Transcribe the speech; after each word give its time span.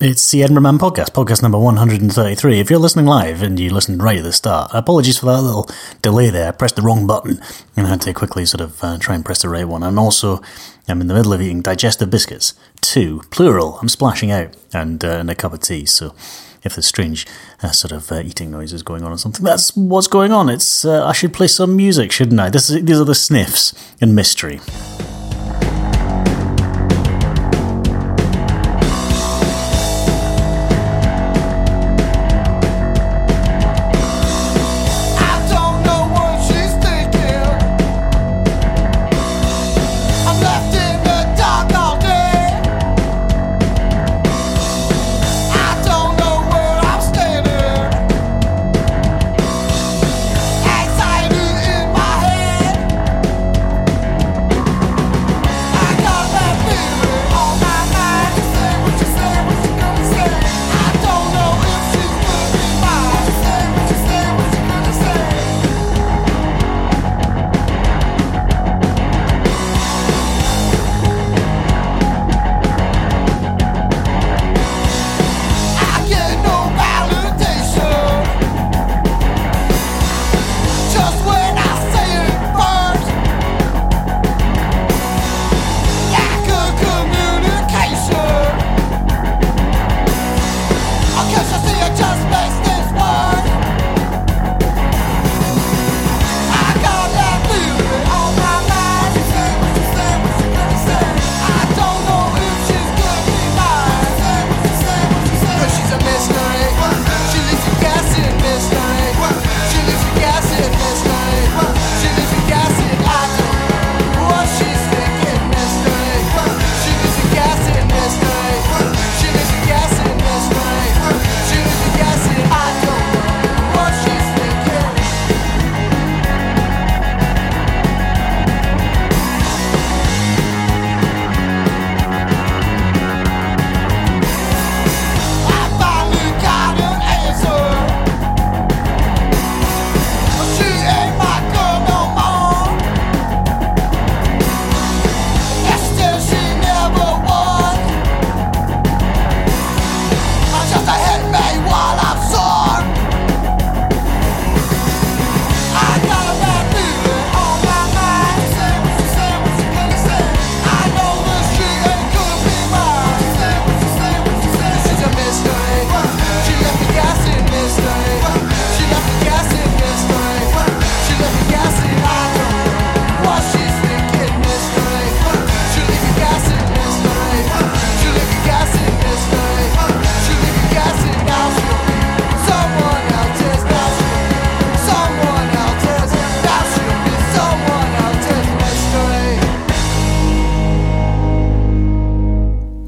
It's 0.00 0.30
the 0.30 0.44
Edinburgh 0.44 0.62
Man 0.62 0.78
podcast, 0.78 1.10
podcast 1.10 1.42
number 1.42 1.58
133. 1.58 2.60
If 2.60 2.70
you're 2.70 2.78
listening 2.78 3.06
live 3.06 3.42
and 3.42 3.58
you 3.58 3.70
listened 3.70 4.00
right 4.00 4.18
at 4.18 4.22
the 4.22 4.32
start, 4.32 4.70
apologies 4.72 5.18
for 5.18 5.26
that 5.26 5.42
little 5.42 5.68
delay 6.02 6.30
there. 6.30 6.46
I 6.46 6.52
pressed 6.52 6.76
the 6.76 6.82
wrong 6.82 7.04
button 7.04 7.42
and 7.76 7.84
I 7.84 7.90
had 7.90 8.02
to 8.02 8.14
quickly 8.14 8.46
sort 8.46 8.60
of 8.60 8.84
uh, 8.84 8.98
try 8.98 9.16
and 9.16 9.24
press 9.24 9.42
the 9.42 9.48
right 9.48 9.66
one. 9.66 9.82
And 9.82 9.98
also, 9.98 10.40
I'm 10.86 11.00
in 11.00 11.08
the 11.08 11.14
middle 11.14 11.32
of 11.32 11.42
eating 11.42 11.62
digestive 11.62 12.10
biscuits. 12.10 12.54
Two, 12.80 13.22
plural. 13.30 13.76
I'm 13.80 13.88
splashing 13.88 14.30
out 14.30 14.54
and, 14.72 15.04
uh, 15.04 15.16
and 15.18 15.30
a 15.30 15.34
cup 15.34 15.52
of 15.52 15.62
tea. 15.62 15.84
So 15.84 16.14
if 16.62 16.76
there's 16.76 16.86
strange 16.86 17.26
uh, 17.60 17.72
sort 17.72 17.90
of 17.90 18.12
uh, 18.12 18.20
eating 18.20 18.52
noises 18.52 18.84
going 18.84 19.02
on 19.02 19.10
or 19.10 19.18
something, 19.18 19.44
that's 19.44 19.76
what's 19.76 20.06
going 20.06 20.30
on. 20.30 20.48
It's 20.48 20.84
uh, 20.84 21.04
I 21.08 21.12
should 21.12 21.34
play 21.34 21.48
some 21.48 21.74
music, 21.74 22.12
shouldn't 22.12 22.38
I? 22.38 22.50
This 22.50 22.70
is, 22.70 22.84
these 22.84 23.00
are 23.00 23.04
the 23.04 23.16
sniffs 23.16 23.74
and 24.00 24.14
mystery. 24.14 24.60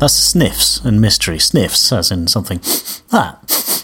That's 0.00 0.14
sniffs 0.14 0.80
and 0.82 0.98
mystery. 0.98 1.38
Sniffs, 1.38 1.92
as 1.92 2.10
in 2.10 2.26
something. 2.26 2.58
Ah, 3.12 3.38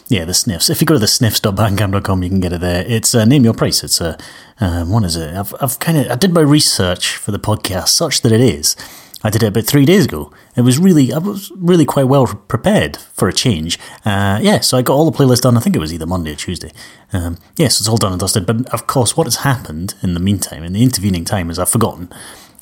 yeah, 0.09 0.25
the 0.25 0.33
sniffs. 0.33 0.71
If 0.71 0.81
you 0.81 0.87
go 0.87 0.95
to 0.95 0.99
the 0.99 1.07
sniffs.bandcamp.com, 1.07 2.23
you 2.23 2.31
can 2.31 2.41
get 2.41 2.55
it 2.55 2.63
there. 2.63 2.87
It's 2.87 3.15
uh, 3.15 3.27
name 3.27 3.45
your 3.45 3.53
price. 3.53 3.85
It's 3.85 4.01
a 4.01 4.17
uh, 4.59 4.65
um, 4.65 4.91
what 4.91 5.05
is 5.05 5.15
it? 5.17 5.35
I've, 5.35 5.55
I've 5.61 5.79
kind 5.79 5.99
of 5.99 6.11
I 6.11 6.15
did 6.15 6.33
my 6.33 6.41
research 6.41 7.17
for 7.19 7.33
the 7.33 7.39
podcast, 7.39 7.89
such 7.89 8.23
that 8.23 8.33
it 8.33 8.41
is. 8.41 8.77
I 9.23 9.29
did 9.29 9.43
it 9.43 9.49
about 9.49 9.65
three 9.65 9.85
days 9.85 10.07
ago. 10.07 10.33
It 10.57 10.63
was 10.63 10.79
really 10.79 11.13
I 11.13 11.19
was 11.19 11.53
really 11.55 11.85
quite 11.85 12.05
well 12.05 12.27
prepared 12.27 12.97
for 12.97 13.29
a 13.29 13.33
change. 13.33 13.79
Uh, 14.07 14.39
yeah, 14.41 14.61
so 14.61 14.79
I 14.79 14.83
got 14.83 14.95
all 14.95 15.11
the 15.11 15.19
playlists 15.19 15.43
done. 15.43 15.59
I 15.59 15.61
think 15.61 15.77
it 15.77 15.81
was 15.81 15.93
either 15.93 16.07
Monday 16.07 16.33
or 16.33 16.37
Tuesday. 16.37 16.73
Um, 17.13 17.37
yes, 17.59 17.79
it's 17.79 17.89
all 17.91 17.99
done 17.99 18.13
and 18.13 18.21
dusted. 18.21 18.47
But 18.47 18.73
of 18.73 18.87
course, 18.87 19.19
what 19.19 19.27
has 19.27 19.37
happened 19.37 19.95
in 20.03 20.15
the 20.15 20.21
meantime, 20.21 20.65
in 20.65 20.73
the 20.73 20.83
intervening 20.83 21.27
time, 21.27 21.51
is 21.51 21.59
I've 21.59 21.69
forgotten 21.69 22.11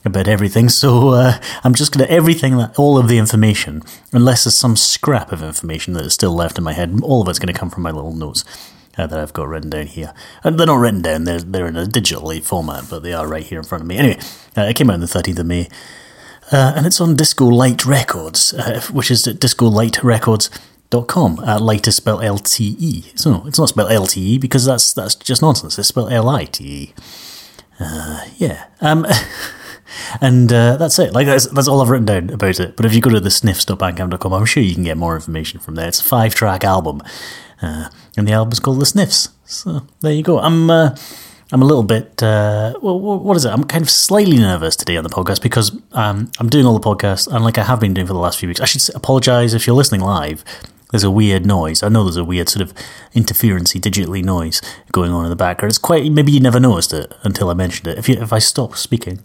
about 0.05 0.29
everything. 0.29 0.69
So 0.69 1.11
uh, 1.11 1.41
I'm 1.63 1.75
just 1.75 1.93
going 1.93 2.07
to 2.07 2.13
everything 2.13 2.57
that 2.59 2.79
all 2.79 2.99
of 2.99 3.09
the 3.09 3.19
information, 3.19 3.83
unless 4.13 4.45
there's 4.45 4.57
some 4.57 4.77
scrap 4.77 5.33
of 5.33 5.43
information 5.43 5.95
that 5.95 6.07
is 6.07 6.15
still 6.15 6.35
left 6.35 6.59
in 6.59 6.65
my 6.65 6.73
head, 6.73 7.01
all 7.03 7.23
of 7.23 7.29
it's 7.29 7.39
going 7.39 7.53
to 7.53 7.59
come 7.59 7.71
from 7.71 7.83
my 7.83 7.91
little 7.91 8.15
notes. 8.15 8.45
Uh, 8.97 9.09
that 9.09 9.19
I've 9.19 9.33
got 9.33 9.49
written 9.49 9.71
down 9.71 9.89
here. 9.89 10.15
And 10.45 10.57
they're 10.57 10.69
not 10.69 10.77
written 10.77 11.03
down, 11.03 11.25
they're, 11.25 11.41
they're 11.41 11.67
in 11.67 11.75
a 11.75 11.85
digitally 11.85 12.41
format, 12.41 12.85
but 12.89 13.03
they 13.03 13.13
are 13.13 13.27
right 13.27 13.43
here 13.43 13.59
in 13.59 13.65
front 13.65 13.83
of 13.83 13.89
me. 13.89 13.97
Anyway, 13.97 14.21
uh, 14.57 14.61
it 14.61 14.77
came 14.77 14.89
out 14.89 14.95
on 14.95 15.01
the 15.01 15.07
13th 15.07 15.41
of 15.41 15.47
May, 15.47 15.69
uh, 16.53 16.75
and 16.77 16.87
it's 16.87 17.01
on 17.01 17.17
Disco 17.17 17.47
Light 17.47 17.85
Records, 17.85 18.55
uh, 18.55 18.81
which 18.93 19.11
is 19.11 19.27
at 19.27 19.41
discolightrecords.com. 19.41 21.41
Uh, 21.41 21.59
light 21.59 21.89
is 21.89 21.97
spelled 21.97 22.23
L 22.23 22.39
T 22.39 22.77
E. 22.79 23.03
So 23.17 23.43
it's 23.47 23.59
not 23.59 23.71
spelled 23.71 23.91
L 23.91 24.07
T 24.07 24.21
E 24.21 24.39
because 24.39 24.65
that's 24.65 24.93
that's 24.93 25.17
just 25.17 25.43
nonsense. 25.43 25.77
It's 25.77 25.89
spelled 25.89 26.13
L 26.13 26.29
I 26.29 26.45
T 26.45 26.65
E. 26.65 26.95
Uh, 27.81 28.27
yeah. 28.37 28.67
Um, 28.81 29.05
and 30.21 30.53
uh, 30.53 30.77
that's 30.77 30.99
it. 30.99 31.13
Like 31.13 31.27
that's 31.27 31.47
that's 31.49 31.69
all 31.69 31.81
I've 31.81 31.91
written 31.91 32.07
down 32.07 32.31
about 32.31 32.61
it. 32.61 32.77
But 32.77 32.87
if 32.87 32.95
you 32.95 33.01
go 33.01 33.11
to 33.11 33.21
the 33.21 33.31
sniffs.bandcamp.com, 33.31 34.33
I'm 34.33 34.45
sure 34.45 34.63
you 34.63 34.75
can 34.75 34.85
get 34.85 34.97
more 34.97 35.15
information 35.15 35.61
from 35.61 35.75
there. 35.75 35.89
It's 35.89 36.01
a 36.01 36.05
five 36.05 36.35
track 36.35 36.65
album, 36.65 37.03
uh, 37.63 37.89
and 38.17 38.29
the 38.29 38.33
album's 38.33 38.61
called 38.61 38.81
The 38.81 38.87
Sniffs. 38.87 39.31
So 39.45 39.87
there 40.01 40.13
you 40.13 40.23
go. 40.23 40.39
I'm 40.39 40.71
uh, 40.71 40.97
I'm 41.53 41.63
a 41.63 41.67
little 41.67 41.83
bit. 41.83 42.23
Uh, 42.23 42.75
well, 42.83 42.99
what 42.99 43.37
is 43.37 43.45
it? 43.45 43.51
I'm 43.51 43.65
kind 43.65 43.83
of 43.83 43.91
slightly 43.91 44.39
nervous 44.39 44.77
today 44.77 44.97
on 44.97 45.05
the 45.05 45.11
podcast 45.11 45.43
because 45.43 45.77
um, 45.93 46.31
I'm 46.41 46.49
doing 46.49 46.67
all 46.67 46.79
the 46.79 46.85
podcasts, 46.85 47.33
and 47.33 47.45
like 47.45 47.59
I 47.59 47.65
have 47.65 47.81
been 47.81 47.95
doing 47.95 48.07
for 48.07 48.13
the 48.13 48.19
last 48.19 48.39
few 48.39 48.49
weeks. 48.49 48.61
I 48.61 48.65
should 48.65 48.95
apologise 48.95 49.55
if 49.55 49.67
you're 49.67 49.77
listening 49.77 50.01
live. 50.01 50.45
There's 50.91 51.05
a 51.05 51.11
weird 51.11 51.45
noise. 51.45 51.83
I 51.83 51.89
know 51.89 52.05
there's 52.05 52.17
a 52.17 52.25
weird 52.25 52.49
sort 52.49 52.63
of 52.63 52.75
interferency, 53.15 53.81
digitally 53.81 54.23
noise 54.23 54.63
going 54.93 55.11
on 55.11 55.25
in 55.25 55.31
the 55.31 55.37
background. 55.37 55.71
It's 55.71 55.79
quite. 55.79 56.11
Maybe 56.11 56.33
you 56.33 56.41
never 56.41 56.61
noticed 56.61 56.93
it 56.93 57.13
until 57.23 57.51
I 57.51 57.55
mentioned 57.55 57.89
it. 57.89 57.99
If 57.99 58.09
you, 58.09 58.17
if 58.17 58.33
I 58.33 58.39
stop 58.39 58.77
speaking, 58.77 59.21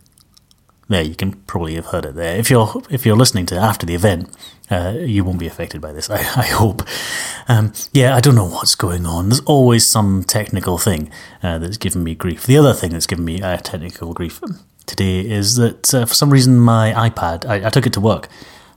there 0.89 1.03
you 1.03 1.15
can 1.15 1.33
probably 1.43 1.75
have 1.75 1.87
heard 1.87 2.05
it 2.05 2.15
there. 2.15 2.35
If 2.37 2.49
you're 2.49 2.81
if 2.89 3.05
you're 3.05 3.15
listening 3.15 3.45
to 3.47 3.55
after 3.55 3.85
the 3.85 3.95
event, 3.95 4.35
uh, 4.69 4.95
you 4.97 5.23
won't 5.23 5.39
be 5.39 5.47
affected 5.47 5.81
by 5.81 5.93
this. 5.93 6.09
I, 6.09 6.17
I 6.17 6.47
hope. 6.47 6.81
Um, 7.47 7.73
yeah, 7.93 8.15
I 8.15 8.19
don't 8.19 8.35
know 8.35 8.49
what's 8.49 8.75
going 8.75 9.05
on. 9.05 9.29
There's 9.29 9.41
always 9.41 9.85
some 9.85 10.23
technical 10.23 10.77
thing 10.77 11.11
uh, 11.41 11.59
that's 11.59 11.77
given 11.77 12.03
me 12.03 12.15
grief. 12.15 12.45
The 12.45 12.57
other 12.57 12.73
thing 12.73 12.91
that's 12.91 13.07
given 13.07 13.23
me 13.23 13.41
uh, 13.41 13.57
technical 13.57 14.13
grief 14.13 14.41
today 14.85 15.19
is 15.19 15.55
that 15.55 15.93
uh, 15.93 16.05
for 16.05 16.13
some 16.13 16.31
reason 16.31 16.59
my 16.59 16.91
iPad, 16.93 17.45
I, 17.45 17.67
I 17.67 17.69
took 17.69 17.85
it 17.85 17.93
to 17.93 18.01
work 18.01 18.27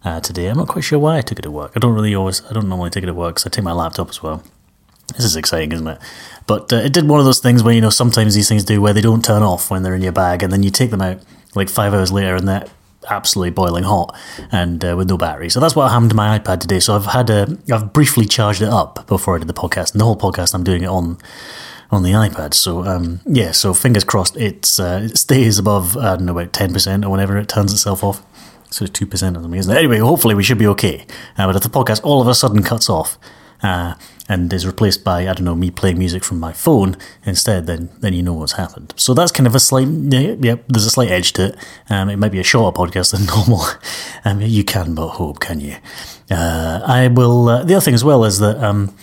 uh, 0.04 0.20
today. 0.20 0.48
I'm 0.48 0.58
not 0.58 0.68
quite 0.68 0.84
sure 0.84 0.98
why 0.98 1.18
I 1.18 1.22
took 1.22 1.38
it 1.38 1.42
to 1.42 1.50
work. 1.50 1.72
I 1.74 1.80
don't 1.80 1.94
really 1.94 2.14
always, 2.14 2.44
I 2.46 2.52
don't 2.52 2.68
normally 2.68 2.90
take 2.90 3.04
it 3.04 3.06
to 3.06 3.14
work, 3.14 3.38
so 3.38 3.48
I 3.48 3.50
take 3.50 3.64
my 3.64 3.72
laptop 3.72 4.10
as 4.10 4.22
well. 4.22 4.42
This 5.16 5.24
is 5.24 5.36
exciting, 5.36 5.72
isn't 5.72 5.86
it? 5.88 5.98
But 6.46 6.72
uh, 6.72 6.76
it 6.76 6.92
did 6.92 7.08
one 7.08 7.20
of 7.20 7.26
those 7.26 7.40
things 7.40 7.62
where, 7.62 7.74
you 7.74 7.80
know, 7.80 7.90
sometimes 7.90 8.34
these 8.34 8.48
things 8.48 8.64
do 8.64 8.80
where 8.80 8.92
they 8.92 9.00
don't 9.00 9.24
turn 9.24 9.42
off 9.42 9.70
when 9.70 9.82
they're 9.82 9.94
in 9.94 10.02
your 10.02 10.12
bag, 10.12 10.42
and 10.42 10.52
then 10.52 10.62
you 10.62 10.70
take 10.70 10.90
them 10.90 11.02
out 11.02 11.20
like 11.54 11.68
five 11.68 11.94
hours 11.94 12.12
later 12.12 12.36
and 12.36 12.48
they're 12.48 12.66
absolutely 13.10 13.50
boiling 13.50 13.84
hot 13.84 14.16
and 14.50 14.84
uh, 14.84 14.94
with 14.96 15.08
no 15.08 15.16
battery. 15.18 15.50
So 15.50 15.60
that's 15.60 15.74
what 15.74 15.90
happened 15.90 16.10
to 16.10 16.16
my 16.16 16.38
iPad 16.38 16.60
today. 16.60 16.80
So 16.80 16.94
I've 16.94 17.06
had 17.06 17.30
a, 17.30 17.58
I've 17.72 17.92
briefly 17.92 18.26
charged 18.26 18.62
it 18.62 18.68
up 18.68 19.06
before 19.06 19.34
I 19.34 19.38
did 19.38 19.48
the 19.48 19.54
podcast, 19.54 19.92
and 19.92 20.00
the 20.00 20.04
whole 20.04 20.16
podcast 20.16 20.54
I'm 20.54 20.64
doing 20.64 20.82
it 20.82 20.88
on 20.88 21.18
on 21.90 22.02
the 22.02 22.12
iPad. 22.12 22.54
So 22.54 22.84
um, 22.84 23.20
yeah, 23.26 23.52
so 23.52 23.74
fingers 23.74 24.04
crossed 24.04 24.36
it's 24.36 24.80
uh, 24.80 25.00
it 25.04 25.18
stays 25.18 25.58
above 25.58 25.96
I 25.96 26.16
don't 26.16 26.26
know 26.26 26.32
about 26.32 26.52
ten 26.52 26.72
percent 26.72 27.04
or 27.04 27.10
whenever 27.10 27.36
it 27.38 27.48
turns 27.48 27.72
itself 27.72 28.02
off. 28.02 28.22
So 28.70 28.86
two 28.86 29.06
percent 29.06 29.36
or 29.36 29.42
something, 29.42 29.58
isn't 29.58 29.74
it? 29.74 29.78
Anyway, 29.78 29.98
hopefully 29.98 30.34
we 30.34 30.42
should 30.42 30.58
be 30.58 30.66
okay. 30.68 31.06
Uh, 31.36 31.46
but 31.46 31.56
if 31.56 31.62
the 31.62 31.68
podcast 31.68 32.00
all 32.04 32.22
of 32.22 32.28
a 32.28 32.34
sudden 32.34 32.62
cuts 32.62 32.88
off 32.88 33.18
uh, 33.62 33.94
and 34.28 34.52
is 34.52 34.66
replaced 34.66 35.04
by 35.04 35.22
I 35.22 35.34
don't 35.34 35.44
know 35.44 35.54
me 35.54 35.70
playing 35.70 35.98
music 35.98 36.24
from 36.24 36.40
my 36.40 36.52
phone 36.52 36.96
instead, 37.24 37.66
then 37.66 37.90
then 38.00 38.12
you 38.12 38.22
know 38.22 38.34
what's 38.34 38.52
happened. 38.52 38.94
So 38.96 39.14
that's 39.14 39.32
kind 39.32 39.46
of 39.46 39.54
a 39.54 39.60
slight 39.60 39.88
yeah, 39.88 40.36
yeah 40.40 40.56
there's 40.68 40.86
a 40.86 40.90
slight 40.90 41.10
edge 41.10 41.32
to 41.34 41.46
it. 41.46 41.56
Um, 41.90 42.08
it 42.08 42.16
might 42.16 42.32
be 42.32 42.40
a 42.40 42.44
shorter 42.44 42.76
podcast 42.76 43.12
than 43.12 43.26
normal. 43.34 43.64
um, 44.24 44.40
you 44.40 44.64
can 44.64 44.94
but 44.94 45.08
hope, 45.10 45.40
can 45.40 45.60
you? 45.60 45.76
Uh, 46.30 46.80
I 46.84 47.08
will. 47.08 47.48
Uh, 47.48 47.64
the 47.64 47.74
other 47.74 47.84
thing 47.84 47.94
as 47.94 48.04
well 48.04 48.24
is 48.24 48.38
that. 48.38 48.62
Um, 48.62 48.94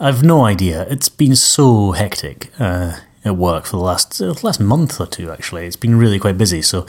I've 0.00 0.24
no 0.24 0.44
idea. 0.44 0.84
It's 0.90 1.08
been 1.08 1.36
so 1.36 1.92
hectic 1.92 2.50
uh, 2.58 2.96
at 3.24 3.36
work 3.36 3.66
for 3.66 3.76
the 3.76 3.84
last 3.84 4.20
uh, 4.20 4.34
last 4.42 4.58
month 4.58 5.00
or 5.00 5.06
two. 5.06 5.30
Actually, 5.30 5.66
it's 5.66 5.76
been 5.76 5.94
really 5.94 6.18
quite 6.18 6.36
busy. 6.36 6.60
So 6.60 6.86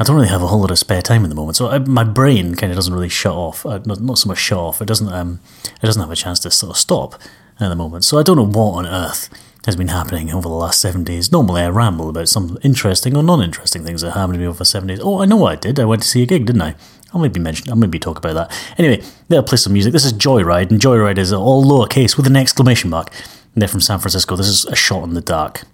I 0.00 0.02
don't 0.02 0.16
really 0.16 0.28
have 0.28 0.42
a 0.42 0.46
whole 0.46 0.60
lot 0.60 0.70
of 0.70 0.78
spare 0.78 1.02
time 1.02 1.24
at 1.24 1.28
the 1.28 1.34
moment. 1.34 1.56
So 1.56 1.68
I, 1.68 1.78
my 1.78 2.04
brain 2.04 2.54
kind 2.54 2.72
of 2.72 2.76
doesn't 2.76 2.94
really 2.94 3.10
shut 3.10 3.34
off. 3.34 3.66
Uh, 3.66 3.80
not, 3.84 4.00
not 4.00 4.16
so 4.16 4.28
much 4.28 4.38
shut 4.38 4.56
off. 4.56 4.80
It 4.80 4.86
doesn't. 4.86 5.12
Um, 5.12 5.40
it 5.62 5.84
doesn't 5.84 6.00
have 6.00 6.10
a 6.10 6.16
chance 6.16 6.40
to 6.40 6.50
sort 6.50 6.70
of 6.70 6.78
stop 6.78 7.20
at 7.60 7.68
the 7.68 7.76
moment. 7.76 8.04
So 8.04 8.18
I 8.18 8.22
don't 8.22 8.36
know 8.36 8.46
what 8.46 8.78
on 8.78 8.86
earth 8.86 9.28
has 9.66 9.76
been 9.76 9.88
happening 9.88 10.32
over 10.32 10.48
the 10.48 10.54
last 10.54 10.80
seven 10.80 11.04
days. 11.04 11.30
Normally, 11.30 11.60
I 11.60 11.68
ramble 11.68 12.08
about 12.08 12.30
some 12.30 12.58
interesting 12.62 13.14
or 13.14 13.22
non-interesting 13.22 13.84
things 13.84 14.00
that 14.00 14.12
happened 14.12 14.34
to 14.34 14.40
me 14.40 14.46
over 14.46 14.64
seven 14.64 14.88
days. 14.88 15.00
Oh, 15.02 15.20
I 15.20 15.26
know 15.26 15.36
what 15.36 15.52
I 15.52 15.56
did. 15.56 15.78
I 15.78 15.84
went 15.84 16.00
to 16.00 16.08
see 16.08 16.22
a 16.22 16.26
gig, 16.26 16.46
didn't 16.46 16.62
I? 16.62 16.76
I'll 17.12 17.20
maybe 17.20 17.38
mention. 17.38 17.68
I'll 17.68 17.76
maybe 17.76 17.98
talk 17.98 18.16
about 18.16 18.32
that. 18.32 18.74
Anyway, 18.78 19.02
they'll 19.28 19.42
play 19.42 19.58
some 19.58 19.74
music. 19.74 19.92
This 19.92 20.06
is 20.06 20.14
Joyride, 20.14 20.70
and 20.70 20.80
Joyride 20.80 21.18
is 21.18 21.30
all 21.30 21.62
lowercase 21.62 22.16
with 22.16 22.26
an 22.26 22.36
exclamation 22.36 22.88
mark. 22.88 23.12
And 23.54 23.60
they're 23.60 23.68
from 23.68 23.82
San 23.82 23.98
Francisco. 23.98 24.34
This 24.34 24.48
is 24.48 24.64
a 24.64 24.76
shot 24.76 25.04
in 25.04 25.12
the 25.12 25.20
dark. 25.20 25.64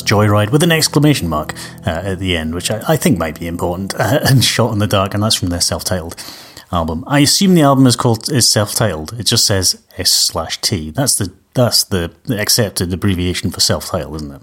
That's 0.00 0.10
Joyride 0.10 0.50
with 0.50 0.62
an 0.62 0.72
exclamation 0.72 1.28
mark 1.28 1.54
uh, 1.86 1.90
at 1.90 2.18
the 2.18 2.36
end, 2.36 2.54
which 2.54 2.70
I, 2.70 2.82
I 2.88 2.96
think 2.96 3.18
might 3.18 3.38
be 3.38 3.46
important. 3.46 3.94
Uh, 3.94 4.20
and 4.28 4.42
Shot 4.42 4.72
in 4.72 4.78
the 4.78 4.86
Dark, 4.86 5.14
and 5.14 5.22
that's 5.22 5.34
from 5.34 5.50
their 5.50 5.60
self-titled 5.60 6.16
album. 6.72 7.04
I 7.06 7.20
assume 7.20 7.54
the 7.54 7.62
album 7.62 7.86
is 7.86 7.96
called 7.96 8.30
is 8.30 8.48
self-titled. 8.48 9.18
It 9.18 9.26
just 9.26 9.44
says 9.44 9.82
S 9.98 10.10
slash 10.10 10.60
T. 10.60 10.90
That's 10.90 11.16
the 11.16 11.32
that's 11.54 11.84
the 11.84 12.12
accepted 12.30 12.92
abbreviation 12.92 13.50
for 13.50 13.60
self-titled, 13.60 14.16
isn't 14.16 14.32
it? 14.32 14.42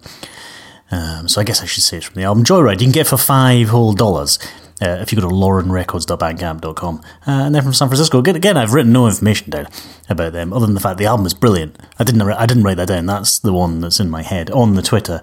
Um, 0.91 1.27
so 1.27 1.41
I 1.41 1.43
guess 1.43 1.61
I 1.61 1.65
should 1.65 1.83
say 1.83 1.97
it's 1.97 2.05
from 2.05 2.21
the 2.21 2.25
album 2.25 2.43
Joyride. 2.43 2.73
You 2.73 2.85
can 2.85 2.91
get 2.91 3.07
for 3.07 3.17
five 3.17 3.69
whole 3.69 3.93
dollars. 3.93 4.37
Uh, 4.79 4.99
if 5.01 5.11
you 5.11 5.19
go 5.19 5.27
to 5.27 5.33
laurenrecords.bandcamp.com. 5.33 6.97
Uh, 6.99 7.01
and 7.25 7.55
they're 7.55 7.63
from 7.63 7.73
San 7.73 7.87
Francisco. 7.87 8.19
Again, 8.19 8.35
again, 8.35 8.57
I've 8.57 8.73
written 8.73 8.91
no 8.93 9.07
information 9.07 9.49
down 9.49 9.67
about 10.07 10.33
them, 10.33 10.53
other 10.53 10.67
than 10.67 10.75
the 10.75 10.81
fact 10.81 10.99
the 10.99 11.07
album 11.07 11.25
is 11.25 11.33
brilliant. 11.33 11.79
I 11.97 12.03
didn't, 12.03 12.21
I 12.21 12.45
didn't 12.45 12.63
write 12.63 12.77
that 12.77 12.89
down. 12.89 13.07
That's 13.07 13.39
the 13.39 13.53
one 13.53 13.81
that's 13.81 13.99
in 13.99 14.09
my 14.09 14.21
head 14.21 14.51
on 14.51 14.75
the 14.75 14.83
Twitter. 14.83 15.21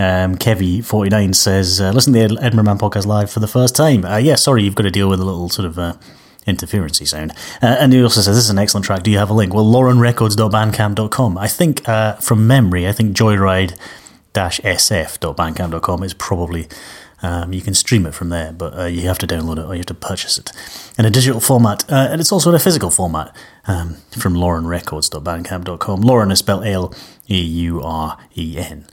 Um, 0.00 0.36
Kevy49 0.36 1.34
says, 1.34 1.80
uh, 1.80 1.90
listen 1.90 2.12
to 2.12 2.28
the 2.28 2.42
Edinburgh 2.42 2.64
Man 2.64 2.78
podcast 2.78 3.06
live 3.06 3.30
for 3.30 3.40
the 3.40 3.48
first 3.48 3.74
time. 3.76 4.04
Uh, 4.04 4.16
yeah, 4.16 4.34
sorry, 4.34 4.62
you've 4.62 4.74
got 4.74 4.84
to 4.84 4.90
deal 4.90 5.08
with 5.08 5.20
a 5.20 5.24
little 5.24 5.48
sort 5.48 5.66
of 5.66 5.78
uh, 5.78 5.94
interferency 6.46 7.06
sound. 7.06 7.32
Uh, 7.62 7.76
and 7.78 7.92
he 7.92 8.02
also 8.02 8.20
says, 8.20 8.36
this 8.36 8.44
is 8.44 8.50
an 8.50 8.58
excellent 8.58 8.84
track. 8.86 9.02
Do 9.02 9.10
you 9.10 9.18
have 9.18 9.30
a 9.30 9.34
link? 9.34 9.54
Well, 9.54 9.64
laurenrecords.bandcamp.com. 9.64 11.38
I 11.38 11.48
think, 11.48 11.88
uh, 11.88 12.14
from 12.16 12.46
memory, 12.46 12.88
I 12.88 12.92
think 12.92 13.16
Joyride 13.16 13.76
sf.bandcamp.com 14.34 16.02
is 16.02 16.14
probably 16.14 16.68
um, 17.22 17.52
you 17.52 17.60
can 17.60 17.74
stream 17.74 18.06
it 18.06 18.14
from 18.14 18.28
there, 18.28 18.52
but 18.52 18.78
uh, 18.78 18.84
you 18.84 19.02
have 19.02 19.18
to 19.18 19.26
download 19.26 19.58
it 19.58 19.64
or 19.66 19.74
you 19.74 19.78
have 19.80 19.86
to 19.86 19.94
purchase 19.94 20.38
it 20.38 20.52
in 20.98 21.04
a 21.04 21.10
digital 21.10 21.40
format, 21.40 21.84
uh, 21.90 22.08
and 22.10 22.20
it's 22.20 22.32
also 22.32 22.50
in 22.50 22.56
a 22.56 22.60
physical 22.60 22.90
format 22.90 23.34
um, 23.66 23.94
from 24.10 24.34
laurenrecords.bandcamp.com. 24.34 26.00
Lauren 26.00 26.30
is 26.30 26.38
spelled 26.38 26.64
L 26.64 26.94
E 27.28 27.40
U 27.40 27.82
R 27.82 28.18
E 28.36 28.56
N. 28.58 28.86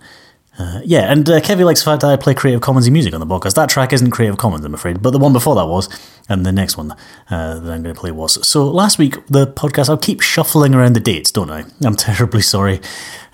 Uh, 0.58 0.80
yeah, 0.86 1.12
and 1.12 1.30
uh, 1.30 1.42
Kevin 1.42 1.66
likes 1.66 1.82
the 1.82 1.86
fact 1.86 2.02
that 2.02 2.08
I 2.12 2.16
play 2.16 2.34
Creative 2.34 2.62
Commons 2.62 2.90
music 2.90 3.14
on 3.14 3.20
the 3.20 3.26
podcast. 3.26 3.56
That 3.56 3.68
track 3.68 3.92
isn't 3.92 4.12
Creative 4.12 4.38
Commons, 4.38 4.64
I'm 4.64 4.74
afraid, 4.74 5.02
but 5.02 5.12
the 5.12 5.20
one 5.20 5.34
before 5.34 5.54
that 5.56 5.66
was, 5.66 5.90
and 6.30 6.46
the 6.46 6.52
next 6.54 6.78
one 6.78 6.92
uh, 7.30 7.60
that 7.60 7.72
I'm 7.72 7.84
going 7.84 7.94
to 7.94 8.00
play 8.00 8.12
was. 8.12 8.48
So 8.48 8.66
last 8.66 8.98
week, 8.98 9.18
the 9.28 9.48
podcast, 9.48 9.90
I'll 9.90 9.98
keep 9.98 10.22
shuffling 10.22 10.74
around 10.74 10.94
the 10.94 11.02
dates, 11.02 11.30
don't 11.30 11.52
I? 11.52 11.66
I'm 11.84 11.96
terribly 11.98 12.42
sorry. 12.42 12.78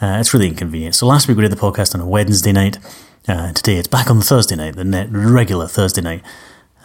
Uh, 0.01 0.17
it's 0.19 0.33
really 0.33 0.48
inconvenient. 0.48 0.95
So 0.95 1.05
last 1.05 1.27
week 1.27 1.38
we 1.38 1.43
did 1.43 1.51
the 1.51 1.57
podcast 1.57 1.93
on 1.93 2.01
a 2.01 2.07
Wednesday 2.07 2.53
night. 2.53 2.79
Uh, 3.27 3.53
today 3.53 3.75
it's 3.75 3.87
back 3.87 4.09
on 4.09 4.19
Thursday 4.21 4.55
night, 4.55 4.75
the 4.75 5.07
regular 5.11 5.67
Thursday 5.67 6.01
night. 6.01 6.23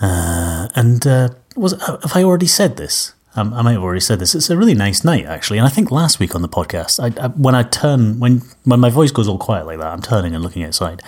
Uh, 0.00 0.68
and 0.74 1.06
uh, 1.06 1.30
was 1.56 1.72
have 1.82 2.14
I 2.14 2.22
already 2.22 2.46
said 2.46 2.76
this? 2.76 3.14
Um, 3.34 3.52
I 3.54 3.62
might 3.62 3.72
have 3.72 3.82
already 3.82 4.00
said 4.00 4.18
this. 4.18 4.34
It's 4.34 4.50
a 4.50 4.56
really 4.56 4.74
nice 4.74 5.04
night, 5.04 5.24
actually. 5.24 5.58
And 5.58 5.66
I 5.66 5.70
think 5.70 5.90
last 5.90 6.18
week 6.18 6.34
on 6.34 6.42
the 6.42 6.48
podcast, 6.48 7.00
I, 7.00 7.24
I, 7.24 7.28
when 7.28 7.54
I 7.54 7.62
turn, 7.62 8.20
when 8.20 8.42
when 8.64 8.80
my 8.80 8.90
voice 8.90 9.10
goes 9.10 9.28
all 9.28 9.38
quiet 9.38 9.66
like 9.66 9.78
that, 9.78 9.86
I'm 9.86 10.02
turning 10.02 10.34
and 10.34 10.42
looking 10.42 10.62
outside. 10.62 11.02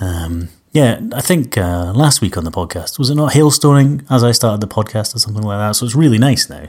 Um, 0.00 0.48
yeah, 0.72 1.00
I 1.12 1.20
think 1.20 1.58
uh, 1.58 1.92
last 1.94 2.20
week 2.22 2.36
on 2.36 2.44
the 2.44 2.50
podcast 2.50 2.98
was 2.98 3.10
it 3.10 3.16
not 3.16 3.32
hailstoning 3.32 4.06
as 4.10 4.24
I 4.24 4.32
started 4.32 4.60
the 4.60 4.72
podcast 4.72 5.14
or 5.14 5.18
something 5.18 5.42
like 5.42 5.58
that. 5.58 5.72
So 5.72 5.84
it's 5.84 5.94
really 5.94 6.18
nice 6.18 6.48
now. 6.48 6.68